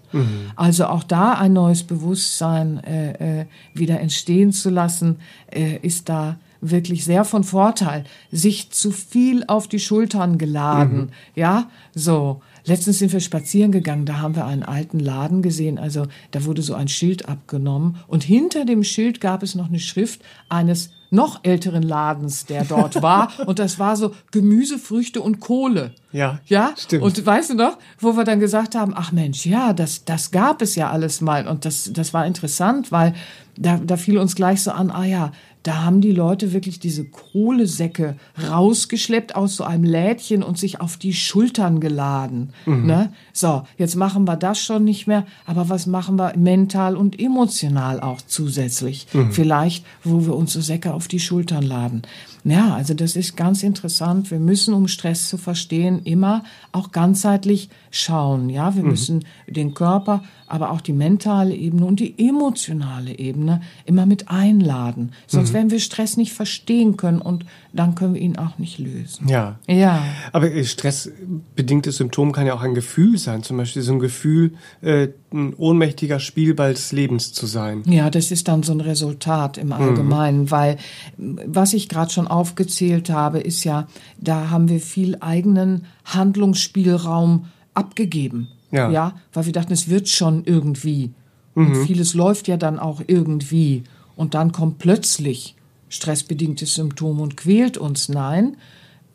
[0.57, 5.19] Also auch da ein neues Bewusstsein äh, äh, wieder entstehen zu lassen,
[5.53, 8.05] äh, ist da wirklich sehr von Vorteil.
[8.33, 12.41] Sich zu viel auf die Schultern geladen, ja, so.
[12.65, 16.63] Letztens sind wir spazieren gegangen, da haben wir einen alten Laden gesehen, also da wurde
[16.63, 21.41] so ein Schild abgenommen und hinter dem Schild gab es noch eine Schrift eines noch
[21.45, 25.93] älteren Ladens, der dort war und das war so Gemüse, Früchte und Kohle.
[26.13, 27.03] Ja, Ja, stimmt.
[27.05, 30.63] und weißt du noch, wo wir dann gesagt haben, ach Mensch, ja, das, das gab
[30.63, 31.47] es ja alles mal.
[31.47, 33.15] Und das, das war interessant, weil
[33.57, 35.33] da, da fiel uns gleich so an, ah ja,
[35.67, 38.17] da haben die Leute wirklich diese Kohlesäcke
[38.49, 42.51] rausgeschleppt aus so einem Lädchen und sich auf die Schultern geladen.
[42.67, 43.13] Ne?
[43.33, 48.01] So, jetzt machen wir das schon nicht mehr, aber was machen wir mental und emotional
[48.01, 49.09] auch zusätzlich?
[49.31, 52.03] Vielleicht, wo wir uns so Säcke auf die Schultern laden.
[52.45, 54.31] Ja, also das ist ganz interessant.
[54.31, 58.49] Wir müssen, um Stress zu verstehen, immer auch ganzheitlich schauen.
[58.51, 64.07] Ja, wir müssen den Körper, aber auch die mentale Ebene und die emotionale Ebene immer
[64.07, 65.13] mit einladen.
[65.27, 69.29] Sonst werden wir Stress nicht verstehen können und dann können wir ihn auch nicht lösen.
[69.29, 69.59] Ja.
[69.67, 70.03] Ja.
[70.33, 73.43] Aber äh, stressbedingtes Symptom kann ja auch ein Gefühl sein.
[73.43, 77.83] Zum Beispiel so ein Gefühl, äh, ein ohnmächtiger Spielball des Lebens zu sein.
[77.87, 80.79] Ja, das ist dann so ein Resultat im Allgemeinen, weil
[81.19, 87.47] m, was ich gerade schon aufgezählt habe, ist ja, da haben wir viel eigenen Handlungsspielraum
[87.77, 88.49] abgegeben.
[88.73, 88.91] Ja.
[88.91, 91.13] ja, weil wir dachten, es wird schon irgendwie.
[91.55, 93.85] Und vieles läuft ja dann auch irgendwie.
[94.15, 95.55] Und dann kommt plötzlich
[95.89, 98.11] stressbedingtes Symptom und quält uns.
[98.11, 98.57] Nein,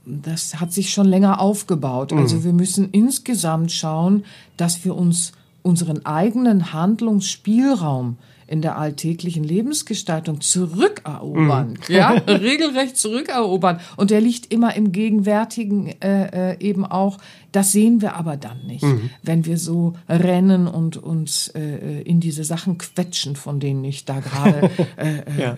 [0.06, 2.12] das hat sich schon länger aufgebaut.
[2.14, 4.26] Also wir müssen insgesamt schauen,
[4.58, 13.80] dass wir uns unseren eigenen Handlungsspielraum in der alltäglichen Lebensgestaltung zurückerobern, ja, regelrecht zurückerobern.
[13.96, 17.18] Und der liegt immer im Gegenwärtigen äh, äh, eben auch.
[17.52, 18.86] Das sehen wir aber dann nicht,
[19.24, 24.20] wenn wir so rennen und uns äh, in diese Sachen quetschen, von denen ich da
[24.20, 25.52] gerade, äh, äh, Ja.
[25.54, 25.58] äh,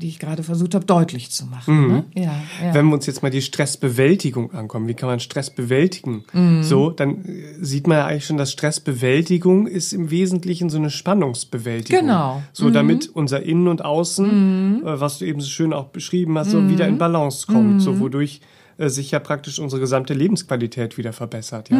[0.00, 1.88] die ich gerade versucht habe, deutlich zu machen.
[1.88, 2.04] Ne?
[2.14, 2.74] Ja, ja.
[2.74, 6.24] Wenn wir uns jetzt mal die Stressbewältigung ankommen, wie kann man Stress bewältigen?
[6.32, 6.62] Mhm.
[6.62, 10.90] So, dann äh, sieht man ja eigentlich schon, dass Stressbewältigung ist im Wesentlichen so eine
[10.90, 12.00] Spannungsbewältigung.
[12.00, 12.42] Genau.
[12.52, 16.50] So, damit unser Innen und Außen, äh, was du eben so schön auch beschrieben hast,
[16.50, 18.40] so wieder in Balance kommt, so wodurch
[18.78, 21.70] sich ja praktisch unsere gesamte Lebensqualität wieder verbessert.
[21.70, 21.78] Ja.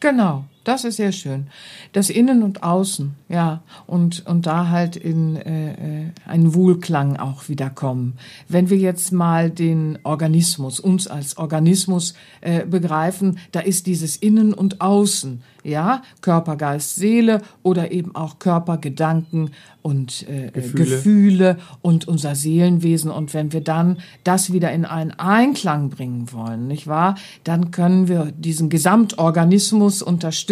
[0.00, 1.48] Genau, das ist sehr schön.
[1.92, 7.48] Das Innen und Außen, ja, und, und da halt in äh, äh, einen Wohlklang auch
[7.48, 8.14] wieder kommen.
[8.48, 14.54] Wenn wir jetzt mal den Organismus, uns als Organismus äh, begreifen, da ist dieses Innen
[14.54, 20.52] und Außen, ja, Körper, Geist, Seele oder eben auch Körper, Gedanken und äh, Gefühle.
[20.52, 20.96] Gefühle.
[20.96, 23.10] Gefühle und unser Seelenwesen.
[23.10, 28.08] Und wenn wir dann das wieder in einen Einklang bringen wollen, nicht wahr, dann können
[28.08, 30.51] wir diesen Gesamtorganismus unterstützen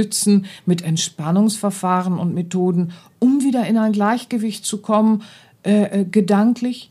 [0.66, 5.22] mit Entspannungsverfahren und Methoden, um wieder in ein Gleichgewicht zu kommen,
[5.62, 6.90] äh, äh, gedanklich.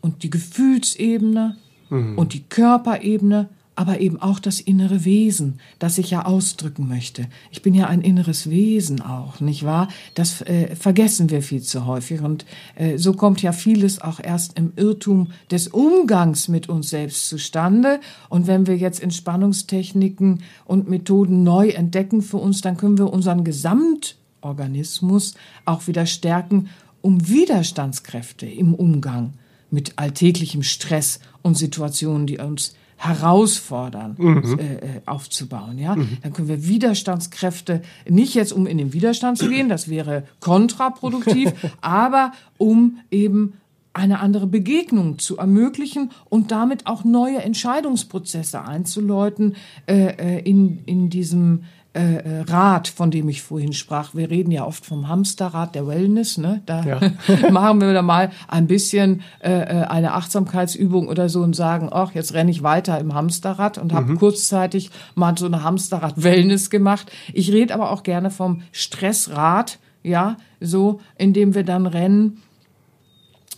[0.00, 1.56] Und die Gefühlsebene
[1.88, 7.26] und die Körperebene, aber eben auch das innere Wesen, das ich ja ausdrücken möchte.
[7.50, 9.88] Ich bin ja ein inneres Wesen auch, nicht wahr?
[10.14, 14.58] Das äh, vergessen wir viel zu häufig und äh, so kommt ja vieles auch erst
[14.58, 18.00] im Irrtum des Umgangs mit uns selbst zustande.
[18.30, 23.44] Und wenn wir jetzt Entspannungstechniken und Methoden neu entdecken für uns, dann können wir unseren
[23.44, 25.34] Gesamtorganismus
[25.66, 26.70] auch wieder stärken,
[27.02, 29.34] um Widerstandskräfte im Umgang
[29.70, 34.58] mit alltäglichem Stress und Situationen, die uns herausfordern, mhm.
[34.58, 35.78] äh, aufzubauen.
[35.78, 36.18] Ja, mhm.
[36.22, 41.52] dann können wir Widerstandskräfte nicht jetzt um in den Widerstand zu gehen, das wäre kontraproduktiv,
[41.80, 43.54] aber um eben
[43.92, 51.08] eine andere Begegnung zu ermöglichen und damit auch neue Entscheidungsprozesse einzuläuten äh, äh in, in
[51.08, 51.64] diesem
[51.96, 54.14] äh, äh, Rad, von dem ich vorhin sprach.
[54.14, 56.36] Wir reden ja oft vom Hamsterrad der Wellness.
[56.36, 56.62] Ne?
[56.66, 57.00] Da ja.
[57.50, 62.12] machen wir da mal ein bisschen äh, äh, eine Achtsamkeitsübung oder so und sagen, ach,
[62.12, 64.18] jetzt renne ich weiter im Hamsterrad und habe mhm.
[64.18, 67.10] kurzzeitig mal so eine Hamsterrad-Wellness gemacht.
[67.32, 72.42] Ich rede aber auch gerne vom Stressrad, ja, so, indem wir dann rennen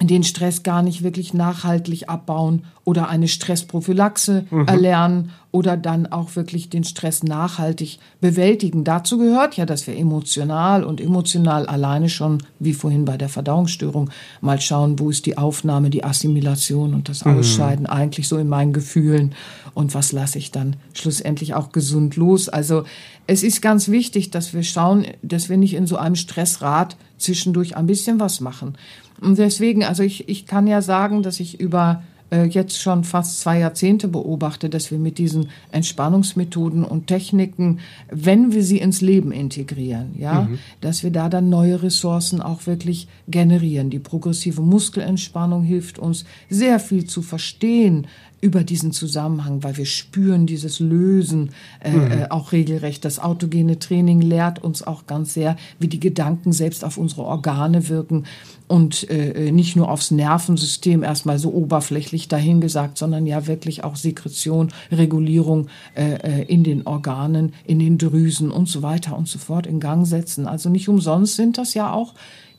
[0.06, 4.66] den Stress gar nicht wirklich nachhaltig abbauen oder eine Stressprophylaxe mhm.
[4.66, 8.84] erlernen oder dann auch wirklich den Stress nachhaltig bewältigen.
[8.84, 14.10] Dazu gehört ja, dass wir emotional und emotional alleine schon, wie vorhin bei der Verdauungsstörung,
[14.40, 17.38] mal schauen, wo ist die Aufnahme, die Assimilation und das mhm.
[17.38, 17.90] Ausscheiden mhm.
[17.90, 19.34] eigentlich so in meinen Gefühlen
[19.74, 22.48] und was lasse ich dann schlussendlich auch gesund los.
[22.48, 22.84] Also
[23.26, 27.76] es ist ganz wichtig, dass wir schauen, dass wir nicht in so einem Stressrad zwischendurch
[27.76, 28.74] ein bisschen was machen.
[29.20, 33.40] Und deswegen, also ich, ich kann ja sagen, dass ich über äh, jetzt schon fast
[33.40, 39.32] zwei Jahrzehnte beobachte, dass wir mit diesen Entspannungsmethoden und Techniken, wenn wir sie ins Leben
[39.32, 40.58] integrieren, ja, mhm.
[40.80, 43.90] dass wir da dann neue Ressourcen auch wirklich generieren.
[43.90, 48.06] Die progressive Muskelentspannung hilft uns sehr viel zu verstehen,
[48.40, 51.50] über diesen Zusammenhang, weil wir spüren dieses Lösen
[51.80, 52.10] äh, mhm.
[52.10, 53.04] äh, auch regelrecht.
[53.04, 57.88] Das autogene Training lehrt uns auch ganz sehr, wie die Gedanken selbst auf unsere Organe
[57.88, 58.24] wirken
[58.68, 64.72] und äh, nicht nur aufs Nervensystem erstmal so oberflächlich dahingesagt, sondern ja wirklich auch Sekretion,
[64.92, 69.66] Regulierung äh, äh, in den Organen, in den Drüsen und so weiter und so fort
[69.66, 70.46] in Gang setzen.
[70.46, 72.14] Also nicht umsonst sind das ja auch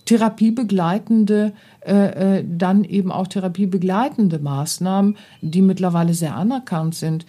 [0.05, 1.53] therapiebegleitende,
[1.86, 7.26] äh, äh, dann eben auch therapiebegleitende Maßnahmen, die mittlerweile sehr anerkannt sind.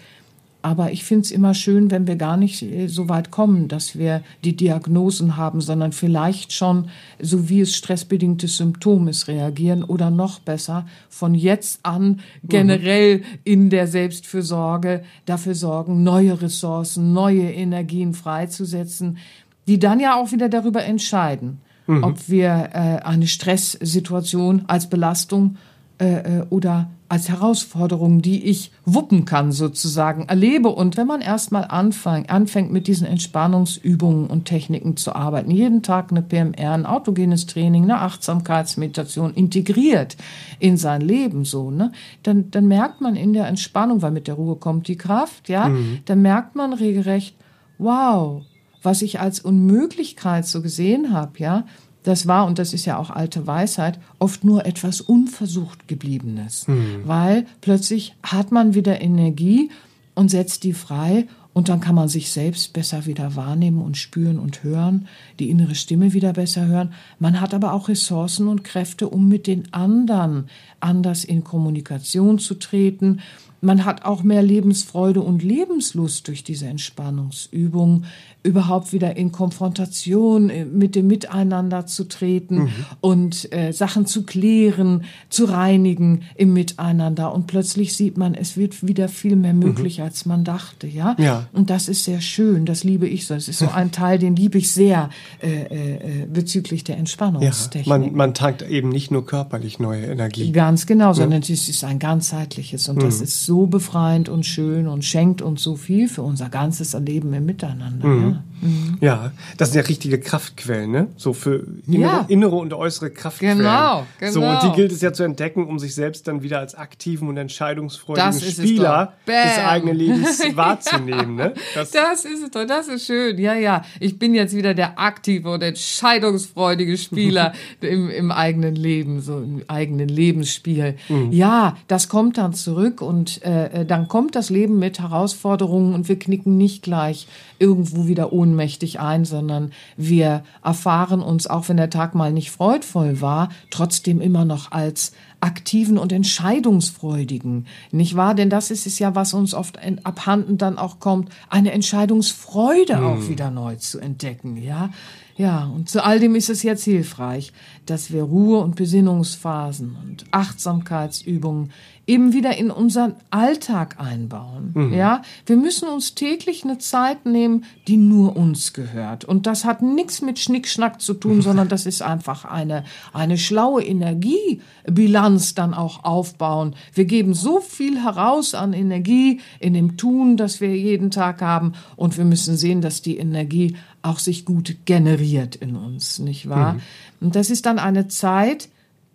[0.63, 3.97] Aber ich finde es immer schön, wenn wir gar nicht äh, so weit kommen, dass
[3.99, 6.89] wir die Diagnosen haben, sondern vielleicht schon,
[7.19, 13.25] so wie es stressbedingtes Symptom ist, reagieren oder noch besser von jetzt an generell mhm.
[13.45, 19.19] in der Selbstfürsorge dafür sorgen, neue Ressourcen, neue Energien freizusetzen,
[19.67, 22.05] die dann ja auch wieder darüber entscheiden, mhm.
[22.05, 25.57] ob wir äh, eine Stresssituation als Belastung
[25.99, 30.69] äh, äh, oder als Herausforderung, die ich wuppen kann, sozusagen, erlebe.
[30.69, 36.13] Und wenn man erstmal anfängt, anfängt, mit diesen Entspannungsübungen und Techniken zu arbeiten, jeden Tag
[36.13, 40.17] eine PMR, ein autogenes Training, eine Achtsamkeitsmeditation integriert
[40.61, 41.91] in sein Leben, so, ne,
[42.23, 45.69] dann, dann merkt man in der Entspannung, weil mit der Ruhe kommt die Kraft, ja,
[45.69, 45.99] mhm.
[46.05, 47.35] dann merkt man regelrecht,
[47.79, 48.43] wow,
[48.85, 51.65] was ich als Unmöglichkeit so gesehen habe, ja,
[52.03, 56.67] das war, und das ist ja auch alte Weisheit, oft nur etwas unversucht gebliebenes.
[56.67, 57.03] Mhm.
[57.05, 59.71] Weil plötzlich hat man wieder Energie
[60.15, 64.39] und setzt die frei und dann kann man sich selbst besser wieder wahrnehmen und spüren
[64.39, 66.95] und hören, die innere Stimme wieder besser hören.
[67.19, 70.49] Man hat aber auch Ressourcen und Kräfte, um mit den anderen
[70.79, 73.21] anders in Kommunikation zu treten
[73.61, 78.05] man hat auch mehr Lebensfreude und Lebenslust durch diese Entspannungsübung,
[78.43, 82.71] überhaupt wieder in Konfrontation äh, mit dem Miteinander zu treten mhm.
[83.01, 87.35] und äh, Sachen zu klären, zu reinigen im Miteinander.
[87.35, 90.05] Und plötzlich sieht man, es wird wieder viel mehr möglich, mhm.
[90.05, 90.87] als man dachte.
[90.87, 91.17] Ja?
[91.19, 91.47] ja.
[91.53, 92.65] Und das ist sehr schön.
[92.65, 93.35] Das liebe ich so.
[93.35, 95.11] Es ist so ein Teil, den liebe ich sehr
[95.43, 97.87] äh, äh, bezüglich der Entspannungstechnik.
[97.87, 100.51] Ja, man, man tankt eben nicht nur körperlich neue Energie.
[100.53, 103.01] Ganz genau, sondern es ist ein ganzheitliches und mhm.
[103.01, 107.33] das ist so befreiend und schön und schenkt uns so viel für unser ganzes Erleben
[107.35, 108.07] im Miteinander.
[108.07, 108.23] Mhm.
[108.23, 108.30] Ja.
[108.61, 108.99] Mhm.
[109.01, 109.33] ja.
[109.57, 111.09] das sind ja richtige Kraftquellen, ne?
[111.17, 112.25] So für innere, ja.
[112.29, 113.59] innere und äußere Kraftquellen.
[113.59, 114.33] Genau, genau.
[114.33, 117.29] So, und die gilt es ja zu entdecken, um sich selbst dann wieder als aktiven
[117.29, 121.55] und entscheidungsfreudigen Spieler des eigenen Lebens wahrzunehmen, ne?
[121.75, 123.39] Das, das ist es doch, das ist schön.
[123.39, 123.83] Ja, ja.
[123.99, 129.63] Ich bin jetzt wieder der aktive und entscheidungsfreudige Spieler im, im eigenen Leben, so im
[129.69, 130.97] eigenen Lebensspiel.
[131.09, 131.33] Mhm.
[131.33, 136.19] Ja, das kommt dann zurück und äh, dann kommt das Leben mit Herausforderungen und wir
[136.19, 137.27] knicken nicht gleich
[137.61, 143.21] irgendwo wieder ohnmächtig ein, sondern wir erfahren uns, auch wenn der Tag mal nicht freudvoll
[143.21, 148.35] war, trotzdem immer noch als aktiven und entscheidungsfreudigen, nicht wahr?
[148.35, 153.05] Denn das ist es ja, was uns oft abhanden dann auch kommt, eine Entscheidungsfreude hm.
[153.05, 154.91] auch wieder neu zu entdecken, ja?
[155.37, 157.55] Ja, und zu all dem ist es jetzt hilfreich,
[157.87, 161.71] dass wir Ruhe- und Besinnungsphasen und Achtsamkeitsübungen
[162.11, 164.73] eben wieder in unseren Alltag einbauen.
[164.75, 164.93] Mhm.
[164.93, 169.25] Ja, wir müssen uns täglich eine Zeit nehmen, die nur uns gehört.
[169.25, 172.83] Und das hat nichts mit Schnickschnack zu tun, sondern das ist einfach eine,
[173.13, 176.75] eine schlaue Energiebilanz dann auch aufbauen.
[176.95, 181.75] Wir geben so viel heraus an Energie in dem Tun, das wir jeden Tag haben
[181.95, 186.73] und wir müssen sehen, dass die Energie auch sich gut generiert in uns, nicht wahr?
[186.73, 186.81] Mhm.
[187.21, 188.69] Und das ist dann eine Zeit,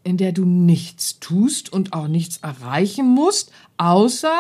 [0.06, 4.38] in der du nichts tust und auch nichts erreichen musst, außer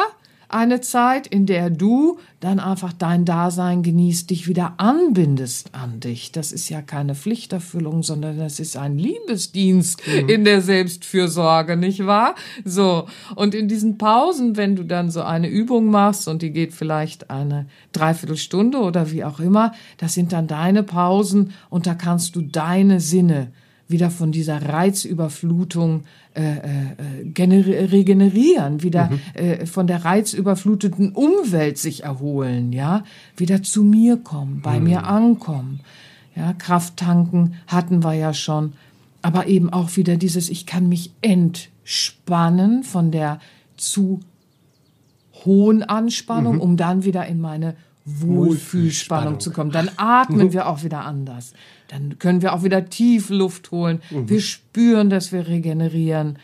[0.47, 6.31] eine Zeit, in der du dann einfach dein Dasein genießt, dich wieder anbindest an dich.
[6.31, 10.29] Das ist ja keine Pflichterfüllung, sondern das ist ein Liebesdienst mhm.
[10.29, 12.35] in der Selbstfürsorge, nicht wahr?
[12.63, 13.07] So.
[13.35, 17.31] Und in diesen Pausen, wenn du dann so eine Übung machst und die geht vielleicht
[17.31, 22.41] eine Dreiviertelstunde oder wie auch immer, das sind dann deine Pausen und da kannst du
[22.41, 23.51] deine Sinne
[23.87, 29.19] wieder von dieser Reizüberflutung äh, äh, regenerieren, wieder mhm.
[29.35, 33.03] äh, von der reizüberfluteten Umwelt sich erholen, ja,
[33.37, 34.85] wieder zu mir kommen, bei mhm.
[34.85, 35.81] mir ankommen,
[36.35, 38.73] ja, Kraft tanken hatten wir ja schon,
[39.21, 43.39] aber eben auch wieder dieses, ich kann mich entspannen von der
[43.77, 44.19] zu
[45.45, 46.61] hohen Anspannung, mhm.
[46.61, 47.75] um dann wieder in meine
[48.05, 49.71] Wohlfühlspannung zu kommen.
[49.71, 51.53] Dann atmen wir auch wieder anders.
[51.87, 54.01] Dann können wir auch wieder tief Luft holen.
[54.09, 54.29] Mhm.
[54.29, 56.37] Wir spüren, dass wir regenerieren.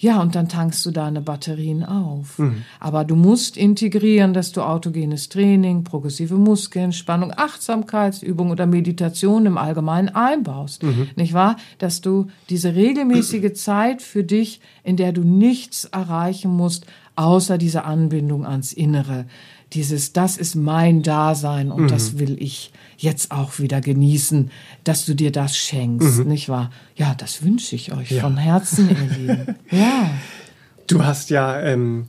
[0.00, 2.38] Ja, und dann tankst du deine Batterien auf.
[2.38, 2.62] Mhm.
[2.78, 10.08] Aber du musst integrieren, dass du autogenes Training, progressive Muskelentspannung, Achtsamkeitsübung oder Meditation im Allgemeinen
[10.10, 10.84] einbaust.
[10.84, 11.08] Mhm.
[11.16, 11.56] Nicht wahr?
[11.78, 16.86] Dass du diese regelmäßige Zeit für dich, in der du nichts erreichen musst,
[17.16, 19.26] außer diese Anbindung ans Innere,
[19.72, 21.88] dieses, das ist mein Dasein und mhm.
[21.88, 24.50] das will ich jetzt auch wieder genießen,
[24.84, 26.28] dass du dir das schenkst, mhm.
[26.28, 26.70] nicht wahr?
[26.96, 28.22] Ja, das wünsche ich euch ja.
[28.22, 29.54] von Herzen, ihr Lieben.
[29.70, 30.10] Ja.
[30.86, 32.06] Du hast ja ähm,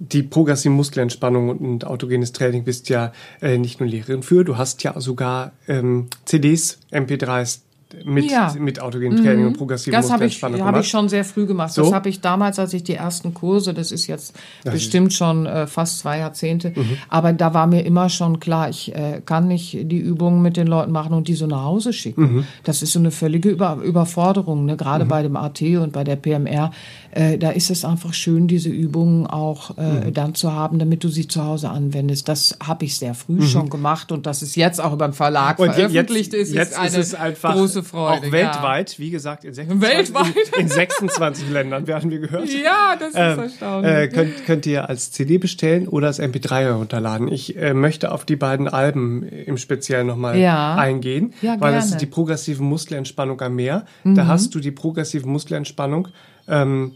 [0.00, 4.82] die progressive Muskelentspannung und autogenes Training bist ja äh, nicht nur Lehrerin für, du hast
[4.82, 7.60] ja sogar ähm, CDs, MP3s
[8.04, 8.52] mit, ja.
[8.58, 9.46] mit autogenem Training mhm.
[9.48, 11.72] und progressiven Das habe ich, hab ich schon sehr früh gemacht.
[11.72, 11.82] So?
[11.82, 14.34] Das habe ich damals, als ich die ersten Kurse, das ist jetzt
[14.64, 16.98] das bestimmt ist schon äh, fast zwei Jahrzehnte, mhm.
[17.08, 20.66] aber da war mir immer schon klar, ich äh, kann nicht die Übungen mit den
[20.66, 22.22] Leuten machen und die so nach Hause schicken.
[22.22, 22.44] Mhm.
[22.64, 24.76] Das ist so eine völlige Über Überforderung, ne?
[24.76, 25.08] gerade mhm.
[25.08, 26.70] bei dem AT und bei der PMR.
[27.12, 30.14] Äh, da ist es einfach schön, diese Übungen auch äh, mhm.
[30.14, 32.28] dann zu haben, damit du sie zu Hause anwendest.
[32.28, 33.46] Das habe ich sehr früh mhm.
[33.46, 36.72] schon gemacht und dass es jetzt auch über den Verlag und veröffentlicht jetzt, ist, jetzt
[36.72, 38.26] ist eine ist einfach große Freude.
[38.26, 38.98] Auch weltweit, ja.
[38.98, 40.36] wie gesagt, in 26, weltweit?
[40.56, 42.48] In, in 26 Ländern werden wir gehört.
[42.48, 43.92] Ja, das ist ähm, erstaunlich.
[43.92, 47.28] Äh, könnt, könnt ihr als CD bestellen oder als MP3 herunterladen.
[47.28, 50.76] Ich äh, möchte auf die beiden Alben im Speziellen nochmal ja.
[50.76, 51.76] eingehen, ja, weil gerne.
[51.76, 53.84] das ist die progressive Muskelentspannung am Meer.
[54.04, 54.14] Mhm.
[54.14, 56.08] Da hast du die progressive Muskelentspannung
[56.48, 56.92] ähm,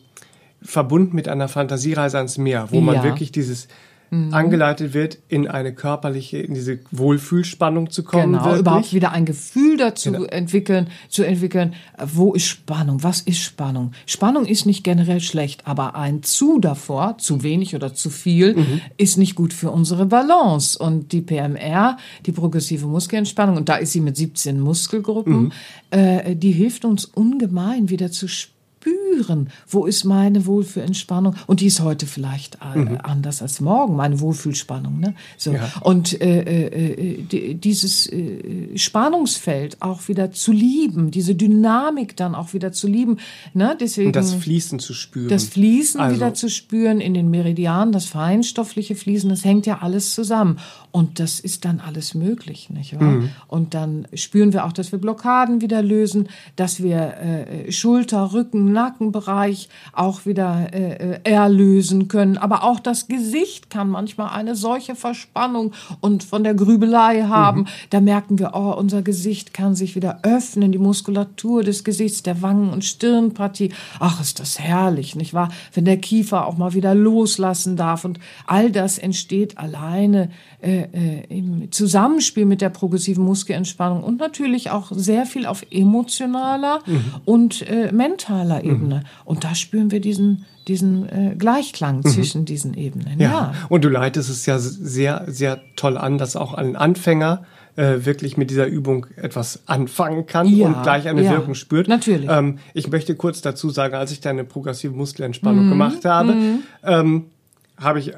[0.62, 3.68] verbunden mit einer Fantasiereise ans Meer, wo man wirklich dieses
[4.14, 4.34] mhm.
[4.34, 8.32] angeleitet wird, in eine körperliche, in diese Wohlfühlspannung zu kommen.
[8.32, 8.60] Genau, wirklich.
[8.60, 10.24] überhaupt wieder ein Gefühl dazu genau.
[10.24, 13.92] entwickeln, zu entwickeln, wo ist Spannung, was ist Spannung?
[14.06, 18.80] Spannung ist nicht generell schlecht, aber ein zu davor, zu wenig oder zu viel, mhm.
[18.96, 20.78] ist nicht gut für unsere Balance.
[20.78, 21.96] Und die PMR,
[22.26, 25.52] die progressive Muskelentspannung, und da ist sie mit 17 Muskelgruppen, mhm.
[25.90, 28.53] äh, die hilft uns ungemein wieder zu spüren
[28.85, 32.99] spüren, wo ist meine Wohlfühlentspannung und die ist heute vielleicht äh, mhm.
[33.03, 35.01] anders als morgen, meine Wohlfühlspannung.
[35.01, 35.14] Ne?
[35.37, 35.53] So.
[35.53, 35.70] Ja.
[35.80, 42.53] Und äh, äh, äh dieses äh, Spannungsfeld auch wieder zu lieben, diese Dynamik dann auch
[42.53, 43.18] wieder zu lieben.
[43.55, 43.76] Ne?
[43.78, 45.28] Deswegen, und das Fließen zu spüren.
[45.28, 46.16] Das Fließen also.
[46.16, 50.59] wieder zu spüren in den Meridianen, das feinstoffliche Fließen, das hängt ja alles zusammen.
[50.91, 53.11] Und das ist dann alles möglich, nicht wahr?
[53.11, 53.30] Mhm.
[53.49, 58.72] Und dann spüren wir auch, dass wir Blockaden wieder lösen, dass wir äh, Schulter, Rücken,
[58.75, 62.37] Nackenbereich auch wieder äh, erlösen können.
[62.37, 67.61] Aber auch das Gesicht kann manchmal eine solche Verspannung und von der Grübelei haben.
[67.61, 67.66] Mhm.
[67.91, 72.43] Da merken wir, oh, unser Gesicht kann sich wieder öffnen, die Muskulatur des Gesichts, der
[72.43, 73.72] Wangen- und Stirnpartie.
[74.01, 75.49] Ach, ist das herrlich, nicht wahr?
[75.72, 81.25] Wenn der Kiefer auch mal wieder loslassen darf und all das entsteht alleine äh, äh,
[81.29, 87.05] im Zusammenspiel mit der progressiven Muskelentspannung und natürlich auch sehr viel auf emotionaler mhm.
[87.25, 88.70] und äh, mentaler mhm.
[88.70, 89.04] Ebene.
[89.24, 92.08] Und da spüren wir diesen diesen äh, Gleichklang mhm.
[92.08, 93.20] zwischen diesen Ebenen.
[93.20, 93.28] Ja.
[93.28, 93.54] ja.
[93.68, 97.44] Und du leitest es ja sehr, sehr toll an, dass auch ein Anfänger
[97.76, 101.88] äh, wirklich mit dieser Übung etwas anfangen kann ja, und gleich eine ja, Wirkung spürt.
[101.88, 102.30] Natürlich.
[102.30, 105.70] Ähm, ich möchte kurz dazu sagen, als ich deine progressive Muskelentspannung mhm.
[105.70, 106.58] gemacht habe, mhm.
[106.84, 107.24] ähm,
[107.76, 108.12] habe ich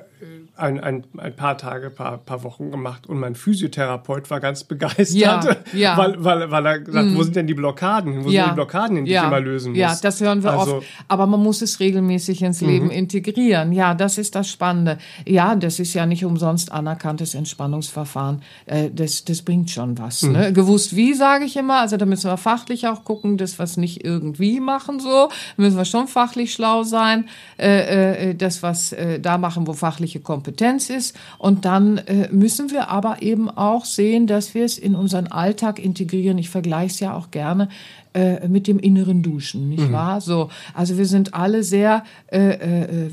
[0.56, 5.10] ein, ein, ein paar Tage, paar, paar Wochen gemacht und mein Physiotherapeut war ganz begeistert,
[5.12, 5.40] Ja,
[5.74, 5.96] ja.
[5.98, 8.24] Weil, weil, weil er gesagt, wo sind denn die Blockaden?
[8.24, 9.78] Wo sind die Blockaden, die ich immer lösen muss?
[9.78, 10.86] Ja, das hören wir Also- oft.
[11.08, 13.72] Aber man muss es regelmäßig ins Leben integrieren.
[13.72, 14.96] Ja, das ist das Spannende.
[15.26, 18.42] Ja, das ist ja nicht umsonst anerkanntes Entspannungsverfahren.
[18.64, 20.22] Äh, das, das bringt schon was.
[20.22, 20.52] Ne?
[20.54, 21.80] Gewusst wie, sage ich immer.
[21.80, 25.28] Also da müssen wir fachlich auch gucken, dass wir es nicht irgendwie machen so.
[25.58, 27.28] Müssen wir schon fachlich schlau sein.
[27.58, 30.45] Äh, äh, das, was äh, da machen, wo fachliche Kompetenz
[30.90, 31.16] ist.
[31.38, 35.78] Und dann äh, müssen wir aber eben auch sehen, dass wir es in unseren Alltag
[35.78, 36.38] integrieren.
[36.38, 37.68] Ich vergleiche es ja auch gerne
[38.14, 40.20] äh, mit dem inneren Duschen, nicht wahr?
[40.20, 43.10] So, also wir sind alle sehr äh, äh,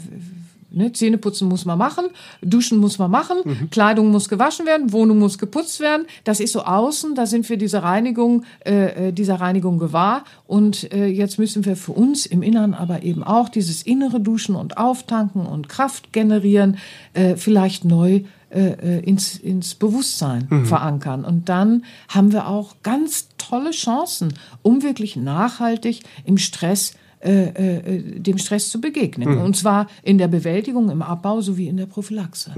[0.76, 2.06] Ne, Zähneputzen muss man machen,
[2.42, 6.08] duschen muss man machen, Kleidung muss gewaschen werden, Wohnung muss geputzt werden.
[6.24, 10.24] Das ist so außen, da sind wir dieser Reinigung, äh, äh, dieser Reinigung gewahr.
[10.48, 14.56] Und äh, jetzt müssen wir für uns im Inneren aber eben auch dieses innere Duschen
[14.56, 16.78] und Auftanken und Kraft generieren,
[17.14, 21.24] äh, vielleicht neu äh, äh, ins, ins Bewusstsein verankern.
[21.24, 26.94] Und dann haben wir auch ganz tolle Chancen, um wirklich nachhaltig im Stress
[27.24, 29.38] äh, äh, dem Stress zu begegnen.
[29.40, 32.52] Und zwar in der Bewältigung, im Abbau sowie in der Prophylaxe.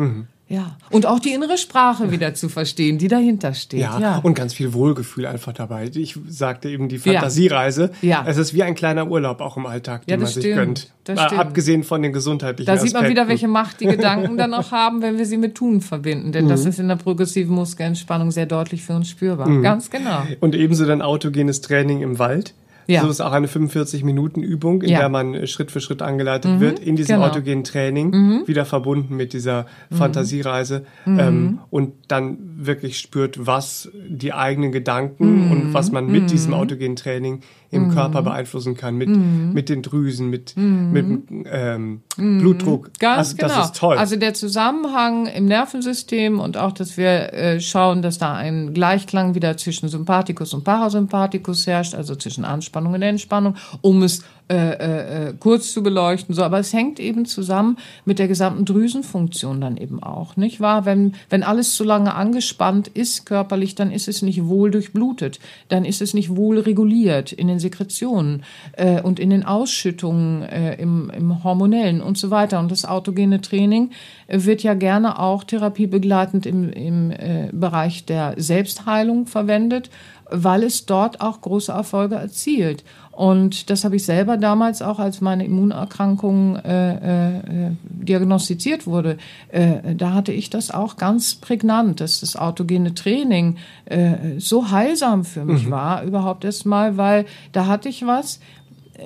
[0.48, 0.78] Ja.
[0.92, 3.80] Und auch die innere Sprache wieder zu verstehen, die dahinter steht.
[3.80, 4.18] Ja, Ja.
[4.20, 5.90] und ganz viel Wohlgefühl einfach dabei.
[5.96, 7.90] Ich sagte eben die Fantasiereise.
[8.04, 8.24] Ja.
[8.28, 10.56] Es ist wie ein kleiner Urlaub auch im Alltag, den Ja, man das sich stimmt.
[10.58, 10.92] gönnt.
[11.06, 11.42] Das Mal stimmt.
[11.42, 13.30] Abgesehen von den gesundheitlichen Da sieht man wieder, Aspekten.
[13.30, 16.32] welche Macht die Gedanken dann auch haben, wenn wir sie mit Tun verbinden.
[16.32, 16.50] Denn Mhm.
[16.50, 19.50] das ist in der progressiven Muskelentspannung sehr deutlich für uns spürbar.
[19.50, 19.64] Mhm.
[19.64, 20.22] Ganz genau.
[20.42, 22.54] Und ebenso dann autogenes Training im Wald.
[22.88, 23.02] Ja.
[23.02, 25.00] So ist auch eine 45-Minuten-Übung, in Ja.
[25.00, 27.28] der man äh, Schritt für Schritt angeleitet wird, in diesem genau.
[27.28, 34.72] autogenen Training, wieder verbunden mit dieser Fantasiereise ähm, und dann wirklich spürt, was die eigenen
[34.72, 37.42] Gedanken und was man mit diesem autogenen Training
[37.76, 41.06] im Körper beeinflussen kann, mit, mit den Drüsen, mit, mit
[41.52, 42.92] ähm, Blutdruck.
[43.00, 43.48] Ganz also genau.
[43.50, 43.98] das ist toll.
[43.98, 49.36] Also der Zusammenhang im Nervensystem und auch, dass wir äh, schauen, dass da ein Gleichklang
[49.36, 55.30] wieder zwischen Sympathikus und Parasympathikus herrscht, also zwischen Anspannung und Entspannung, um es äh, äh,
[55.30, 56.36] äh, kurz zu beleuchten.
[56.36, 60.86] So, aber es hängt eben zusammen mit der gesamten Drüsenfunktion dann eben auch, nicht wahr?
[60.86, 65.40] Wenn wenn alles zu lange angespannt ist körperlich, dann ist es nicht wohl durchblutet,
[65.70, 68.44] dann ist es nicht wohl reguliert in den Sekretionen
[68.74, 72.60] äh, und in den Ausschüttungen äh, im, im hormonellen und so weiter.
[72.60, 73.90] Und das autogene Training
[74.28, 79.90] äh, wird ja gerne auch therapiebegleitend im, im äh, Bereich der Selbstheilung verwendet,
[80.30, 82.84] weil es dort auch große Erfolge erzielt.
[83.16, 89.18] Und das habe ich selber damals auch, als meine Immunerkrankung äh, äh, diagnostiziert wurde.
[89.48, 93.56] Äh, da hatte ich das auch ganz prägnant, dass das autogene Training
[93.86, 98.42] äh, so heilsam für mich war, überhaupt erst mal, weil da hatte ich was,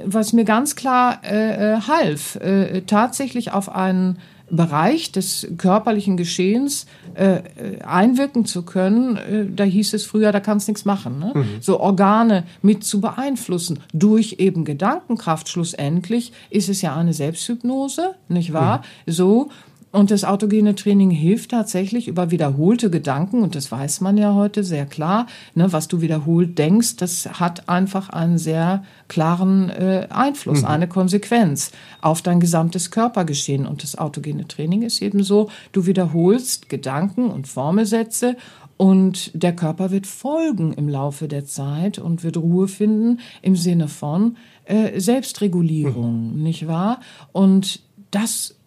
[0.04, 4.18] was mir ganz klar äh, äh, half, äh, tatsächlich auf einen
[4.52, 6.86] Bereich des körperlichen Geschehens
[7.16, 11.20] äh, äh, einwirken zu können, äh, da hieß es früher, da kannst nichts machen.
[11.20, 11.34] Ne?
[11.60, 15.50] So Organe mit zu beeinflussen durch eben Gedankenkraft.
[15.50, 18.84] Schlussendlich ist es ja eine Selbsthypnose, nicht wahr?
[19.06, 19.50] So
[19.92, 24.64] und das autogene Training hilft tatsächlich über wiederholte Gedanken, und das weiß man ja heute
[24.64, 25.26] sehr klar,
[25.56, 31.72] ne, was du wiederholt denkst, das hat einfach einen sehr klaren äh, Einfluss, eine Konsequenz
[32.02, 33.66] auf dein gesamtes Körpergeschehen.
[33.66, 38.38] Und das autogene Training ist eben so, du wiederholst Gedanken und Formelsätze
[38.78, 43.88] und der Körper wird folgen im Laufe der Zeit und wird Ruhe finden im Sinne
[43.88, 47.00] von äh, Selbstregulierung, nicht wahr?
[47.32, 47.82] Und
[48.12, 48.59] das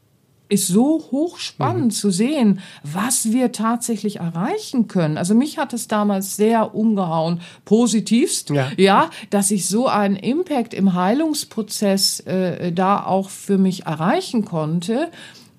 [0.53, 5.16] ist so hochspannend zu sehen, was wir tatsächlich erreichen können.
[5.16, 8.70] Also mich hat es damals sehr umgehauen, positivst, Ja.
[8.76, 15.11] ja, dass ich so einen Impact im Heilungsprozess äh, da auch für mich erreichen konnte.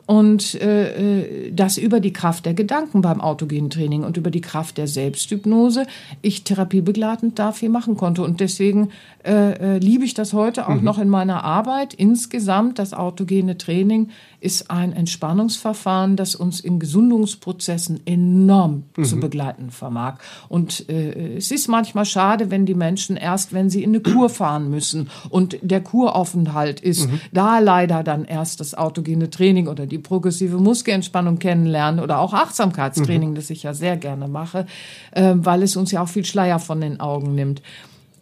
[0.06, 4.42] Und äh, äh, das über die Kraft der Gedanken beim autogenen Training und über die
[4.42, 5.88] Kraft der Selbsthypnose
[6.22, 8.22] ich therapiebegleitend dafür machen konnte.
[8.22, 8.90] Und deswegen
[9.24, 11.94] äh, äh, liebe ich das heute auch noch in meiner Arbeit.
[11.94, 14.10] Insgesamt das autogene Training
[14.42, 20.16] ist ein Entspannungsverfahren, das uns in Gesundungsprozessen enorm zu begleiten vermag.
[20.50, 24.30] Und äh, es ist manchmal schade, wenn die Menschen erst, wenn sie in eine Kur
[24.30, 29.93] fahren müssen und der Kuraufenthalt ist, da leider dann erst das autogene Training oder die
[30.00, 34.66] progressive Muskelentspannung kennenlernen oder auch Achtsamkeitstraining, das ich ja sehr gerne mache,
[35.12, 37.62] äh, weil es uns ja auch viel Schleier von den Augen nimmt.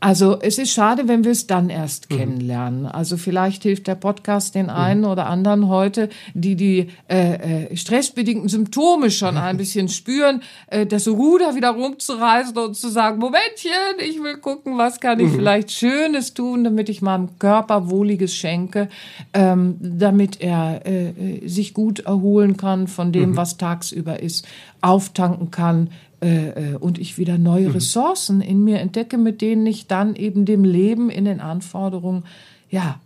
[0.01, 2.17] Also es ist schade, wenn wir es dann erst mhm.
[2.17, 2.85] kennenlernen.
[2.87, 5.07] Also vielleicht hilft der Podcast den einen mhm.
[5.07, 11.07] oder anderen heute, die die äh, äh, stressbedingten Symptome schon ein bisschen spüren, äh, das
[11.07, 15.35] Ruder wieder rumzureißen und zu sagen, Momentchen, ich will gucken, was kann ich mhm.
[15.35, 18.89] vielleicht Schönes tun, damit ich meinem Körper Wohliges schenke,
[19.33, 23.37] ähm, damit er äh, äh sich gut erholen kann von dem, mhm.
[23.37, 24.47] was tagsüber ist,
[24.81, 25.91] auftanken kann,
[26.21, 27.73] äh, äh, und ich wieder neue mhm.
[27.73, 32.25] Ressourcen in mir entdecke, mit denen ich dann eben dem Leben in den Anforderungen,
[32.69, 32.99] ja,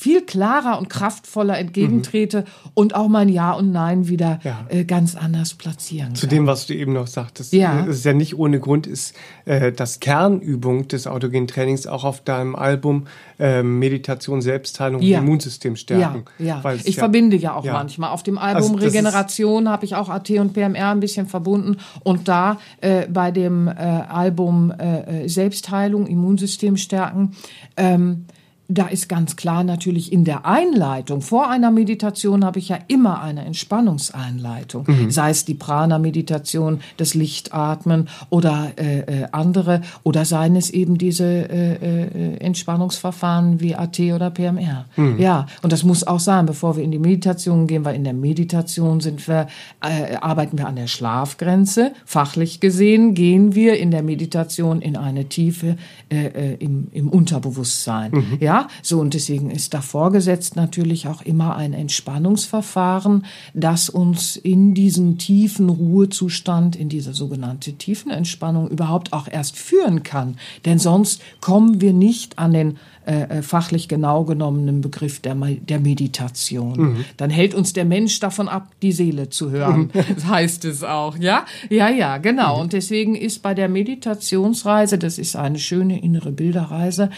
[0.00, 2.70] viel klarer und kraftvoller entgegentrete mhm.
[2.72, 4.64] und auch mein Ja und Nein wieder ja.
[4.70, 6.36] äh, ganz anders platzieren Zu kann.
[6.36, 7.84] dem, was du eben noch sagtest, ja.
[7.86, 12.22] es ist ja nicht ohne Grund, ist äh, das Kernübung des autogenen Trainings auch auf
[12.22, 15.18] deinem Album äh, Meditation, Selbstheilung ja.
[15.18, 16.24] und Immunsystem stärken.
[16.38, 16.74] Ja, ja.
[16.82, 18.08] ich verbinde ja auch manchmal.
[18.08, 22.26] Auf dem Album also Regeneration habe ich auch AT und PMR ein bisschen verbunden und
[22.26, 27.32] da äh, bei dem äh, Album äh, Selbstheilung, Immunsystem stärken,
[27.76, 28.24] ähm,
[28.70, 33.20] da ist ganz klar natürlich in der Einleitung, vor einer Meditation habe ich ja immer
[33.20, 35.10] eine Entspannungseinleitung, mhm.
[35.10, 41.24] sei es die Prana-Meditation, das Lichtatmen oder äh, äh, andere, oder seien es eben diese
[41.24, 44.86] äh, äh, Entspannungsverfahren wie AT oder PMR.
[44.96, 45.18] Mhm.
[45.18, 48.14] Ja, und das muss auch sein, bevor wir in die Meditation gehen, weil in der
[48.14, 49.48] Meditation sind wir,
[49.82, 51.92] äh, arbeiten wir an der Schlafgrenze.
[52.04, 55.76] Fachlich gesehen gehen wir in der Meditation in eine Tiefe
[56.08, 58.12] äh, im, im Unterbewusstsein.
[58.12, 58.38] Mhm.
[58.40, 64.74] Ja, so und deswegen ist da vorgesetzt natürlich auch immer ein Entspannungsverfahren, das uns in
[64.74, 70.36] diesen tiefen Ruhezustand, in diese sogenannte tiefen Entspannung überhaupt auch erst führen kann.
[70.64, 75.80] Denn sonst kommen wir nicht an den äh, äh, fachlich genau genommenen Begriff der, der
[75.80, 76.78] Meditation.
[76.78, 77.04] Mhm.
[77.16, 79.90] Dann hält uns der Mensch davon ab, die Seele zu hören.
[79.92, 81.46] das heißt es auch, ja?
[81.70, 82.56] Ja, ja, genau.
[82.56, 82.62] Mhm.
[82.62, 87.10] Und deswegen ist bei der Meditationsreise, das ist eine schöne innere Bilderreise,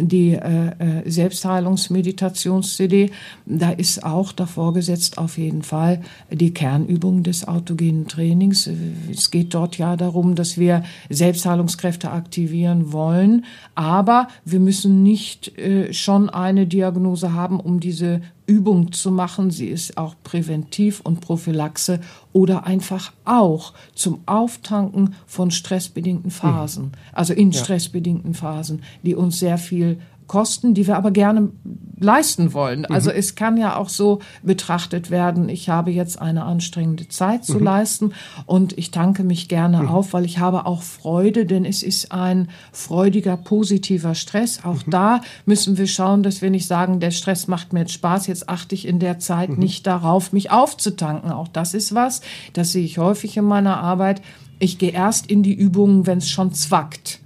[0.00, 3.10] die äh, äh Selbstheilungsmeditations-CD,
[3.46, 8.68] da ist auch davor gesetzt auf jeden Fall die Kernübung des autogenen Trainings.
[9.10, 13.44] Es geht dort ja darum, dass wir Selbstheilungskräfte aktivieren wollen,
[13.74, 19.50] aber wir müssen nicht äh, schon eine Diagnose haben, um diese Übung zu machen.
[19.50, 22.00] Sie ist auch präventiv und Prophylaxe
[22.38, 26.92] oder einfach auch zum Auftanken von stressbedingten Phasen, mhm.
[27.12, 27.58] also in ja.
[27.58, 31.50] stressbedingten Phasen, die uns sehr viel Kosten, die wir aber gerne
[31.98, 32.84] leisten wollen.
[32.86, 33.16] Also mhm.
[33.16, 37.64] es kann ja auch so betrachtet werden, ich habe jetzt eine anstrengende Zeit zu mhm.
[37.64, 38.12] leisten
[38.46, 39.88] und ich tanke mich gerne mhm.
[39.88, 44.60] auf, weil ich habe auch Freude, denn es ist ein freudiger, positiver Stress.
[44.64, 44.90] Auch mhm.
[44.90, 48.48] da müssen wir schauen, dass wir nicht sagen, der Stress macht mir jetzt Spaß, jetzt
[48.48, 49.58] achte ich in der Zeit mhm.
[49.58, 51.32] nicht darauf, mich aufzutanken.
[51.32, 52.20] Auch das ist was,
[52.52, 54.22] das sehe ich häufig in meiner Arbeit.
[54.60, 57.20] Ich gehe erst in die Übungen, wenn es schon zwackt.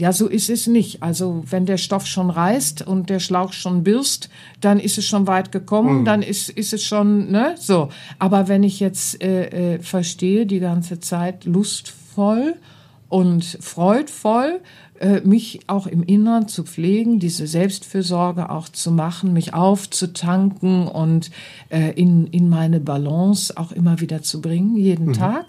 [0.00, 1.02] Ja, so ist es nicht.
[1.02, 4.30] Also wenn der Stoff schon reißt und der Schlauch schon birst,
[4.62, 6.04] dann ist es schon weit gekommen, mhm.
[6.06, 7.90] dann ist, ist es schon, ne, so.
[8.18, 12.54] Aber wenn ich jetzt äh, äh, verstehe, die ganze Zeit lustvoll
[13.10, 14.62] und freudvoll,
[15.00, 21.30] äh, mich auch im Innern zu pflegen, diese Selbstfürsorge auch zu machen, mich aufzutanken und
[21.68, 25.12] äh, in, in meine Balance auch immer wieder zu bringen, jeden mhm.
[25.12, 25.44] Tag,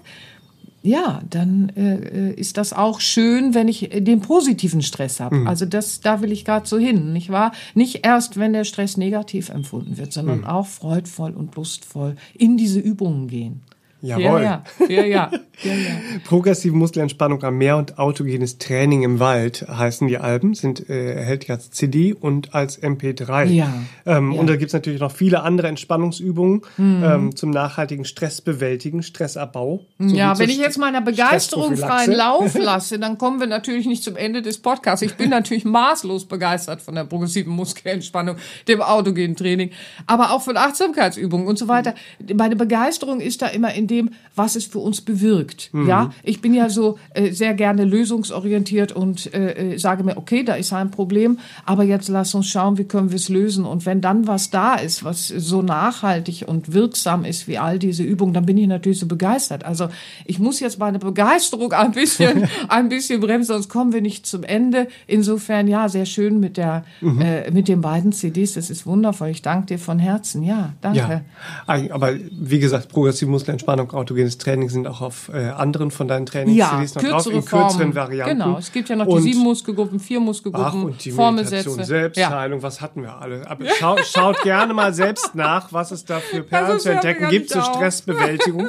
[0.84, 5.38] ja, dann äh, ist das auch schön, wenn ich den positiven Stress habe.
[5.38, 5.48] Mhm.
[5.48, 7.52] Also das, da will ich gerade so hin, nicht wahr?
[7.76, 10.46] Nicht erst, wenn der Stress negativ empfunden wird, sondern mhm.
[10.46, 13.62] auch freudvoll und lustvoll in diese Übungen gehen.
[14.02, 14.42] Jawohl.
[14.42, 15.32] Ja, ja, ja, ja,
[16.26, 21.52] Progressive Muskelentspannung am Meer und autogenes Training im Wald heißen die Alben, sind äh, erhältlich
[21.52, 23.46] als CD und als MP3.
[23.46, 23.72] Ja,
[24.06, 24.34] ähm.
[24.34, 27.04] Und da gibt's natürlich noch viele andere Entspannungsübungen mhm.
[27.04, 29.86] ähm, zum nachhaltigen Stressbewältigen, Stressabbau.
[30.00, 34.16] Ja, wenn ich jetzt meiner Begeisterung freien Lauf lasse, dann kommen wir natürlich nicht zum
[34.16, 35.04] Ende des Podcasts.
[35.04, 38.38] Ich bin natürlich maßlos begeistert von der progressiven Muskelentspannung,
[38.68, 39.70] dem autogenen Training,
[40.08, 41.94] aber auch von Achtsamkeitsübungen und so weiter.
[42.34, 45.70] Meine Begeisterung ist da immer in dem, was es für uns bewirkt.
[45.74, 45.88] Mhm.
[45.88, 50.44] Ja, ich bin ja so äh, sehr gerne lösungsorientiert und äh, äh, sage mir, okay,
[50.44, 53.66] da ist ein Problem, aber jetzt lass uns schauen, wie können wir es lösen.
[53.66, 58.04] Und wenn dann was da ist, was so nachhaltig und wirksam ist wie all diese
[58.04, 59.66] Übungen, dann bin ich natürlich so begeistert.
[59.66, 59.90] Also
[60.26, 64.44] ich muss jetzt meine Begeisterung ein bisschen, ein bisschen bremsen, sonst kommen wir nicht zum
[64.44, 64.88] Ende.
[65.08, 67.22] Insofern ja, sehr schön mit der, mhm.
[67.22, 68.54] äh, mit den beiden CDs.
[68.54, 69.30] Das ist wundervoll.
[69.30, 70.44] Ich danke dir von Herzen.
[70.44, 71.22] Ja, danke.
[71.68, 76.08] Ja, aber wie gesagt, progressiv Muskelentspannung Entspannung, autogenes Training sind auch auf äh, anderen von
[76.08, 77.96] deinen Trainings Ja, noch drauf, in kürzeren.
[77.96, 78.40] Varianten.
[78.40, 81.70] Genau, es gibt ja noch Und- die sieben Muskelgruppen, vier Ach, Muskelgruppen, und die Formelsätze.
[81.70, 81.86] Meditation, Ja.
[81.86, 83.50] Selbstheilung, was hatten wir alle?
[83.50, 87.30] Aber schau, schaut gerne mal selbst nach, was es da für Perlen Das zu entdecken
[87.30, 87.76] gibt zur auf.
[87.76, 88.68] Stressbewältigung,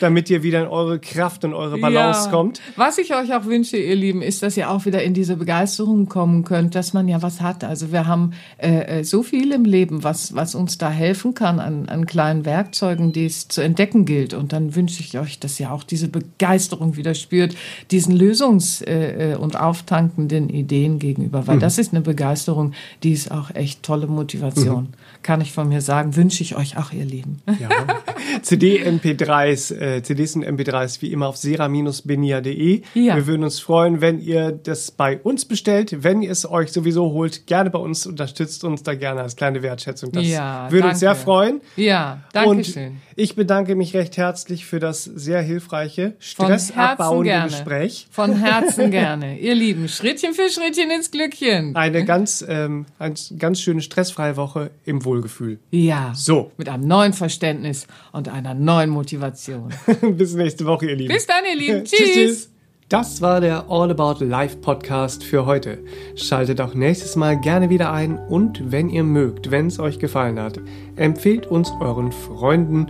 [0.00, 2.30] damit ihr wieder in eure Kraft und eure Balance Ja.
[2.30, 2.60] kommt.
[2.76, 6.06] Was ich euch auch wünsche, ihr Lieben, ist, dass ihr auch wieder in diese Begeisterung
[6.08, 7.64] kommen könnt, dass man ja was hat.
[7.64, 11.60] Also wir haben äh, äh, so viel im Leben, was, was uns da helfen kann
[11.60, 14.34] an, an kleinen Werkzeugen, die es zu entdecken gilt.
[14.34, 17.54] Und dann wünsche ich euch, dass ihr auch diese Begeisterung wieder spürt,
[17.90, 21.42] diesen lösungs- äh, äh, und auftankenden Ideen gegenüber.
[21.42, 21.46] Mhm.
[21.46, 22.72] Weil das ist eine Begeisterung,
[23.02, 24.84] die ist auch echt tolle Motivation.
[24.84, 24.88] Mhm.
[25.22, 27.42] Kann ich von mir sagen, wünsche ich euch auch, ihr Lieben.
[27.60, 27.68] Ja.
[28.42, 32.82] CD, MP3s, äh, CDs und MP3s wie immer auf sera-benia.de.
[32.94, 33.16] Ja.
[33.16, 36.02] Wir würden uns freuen, wenn ihr das bei uns bestellt.
[36.02, 39.62] Wenn ihr es euch sowieso holt, gerne bei uns, unterstützt uns da gerne als kleine
[39.62, 40.10] Wertschätzung.
[40.12, 41.24] Das Ja, würde uns sehr danke.
[41.24, 41.60] freuen.
[41.76, 42.96] Ja, danke Und schön.
[43.16, 47.42] ich bedanke mich recht herzlich für das sehr hilfreiche, stressabbauende.
[47.44, 48.06] Gespräch.
[48.10, 49.38] Von Herzen gerne.
[49.38, 51.76] Ihr Lieben, Schrittchen für Schrittchen ins Glückchen.
[51.76, 55.58] Eine ganz, ähm, eine ganz schöne stressfreie Woche im Wohlgefühl.
[55.70, 56.12] Ja.
[56.14, 56.52] So.
[56.56, 59.70] Mit einem neuen Verständnis und einer neuen Motivation.
[60.12, 61.12] Bis nächste Woche, ihr Lieben.
[61.12, 61.84] Bis dann, ihr Lieben.
[61.90, 62.14] Tschüss, Tschüss.
[62.14, 62.50] tschüss.
[62.88, 65.78] Das war der All About Life Podcast für heute.
[66.16, 70.38] Schaltet auch nächstes Mal gerne wieder ein und wenn ihr mögt, wenn es euch gefallen
[70.40, 70.60] hat,
[70.96, 72.86] empfehlt uns euren Freunden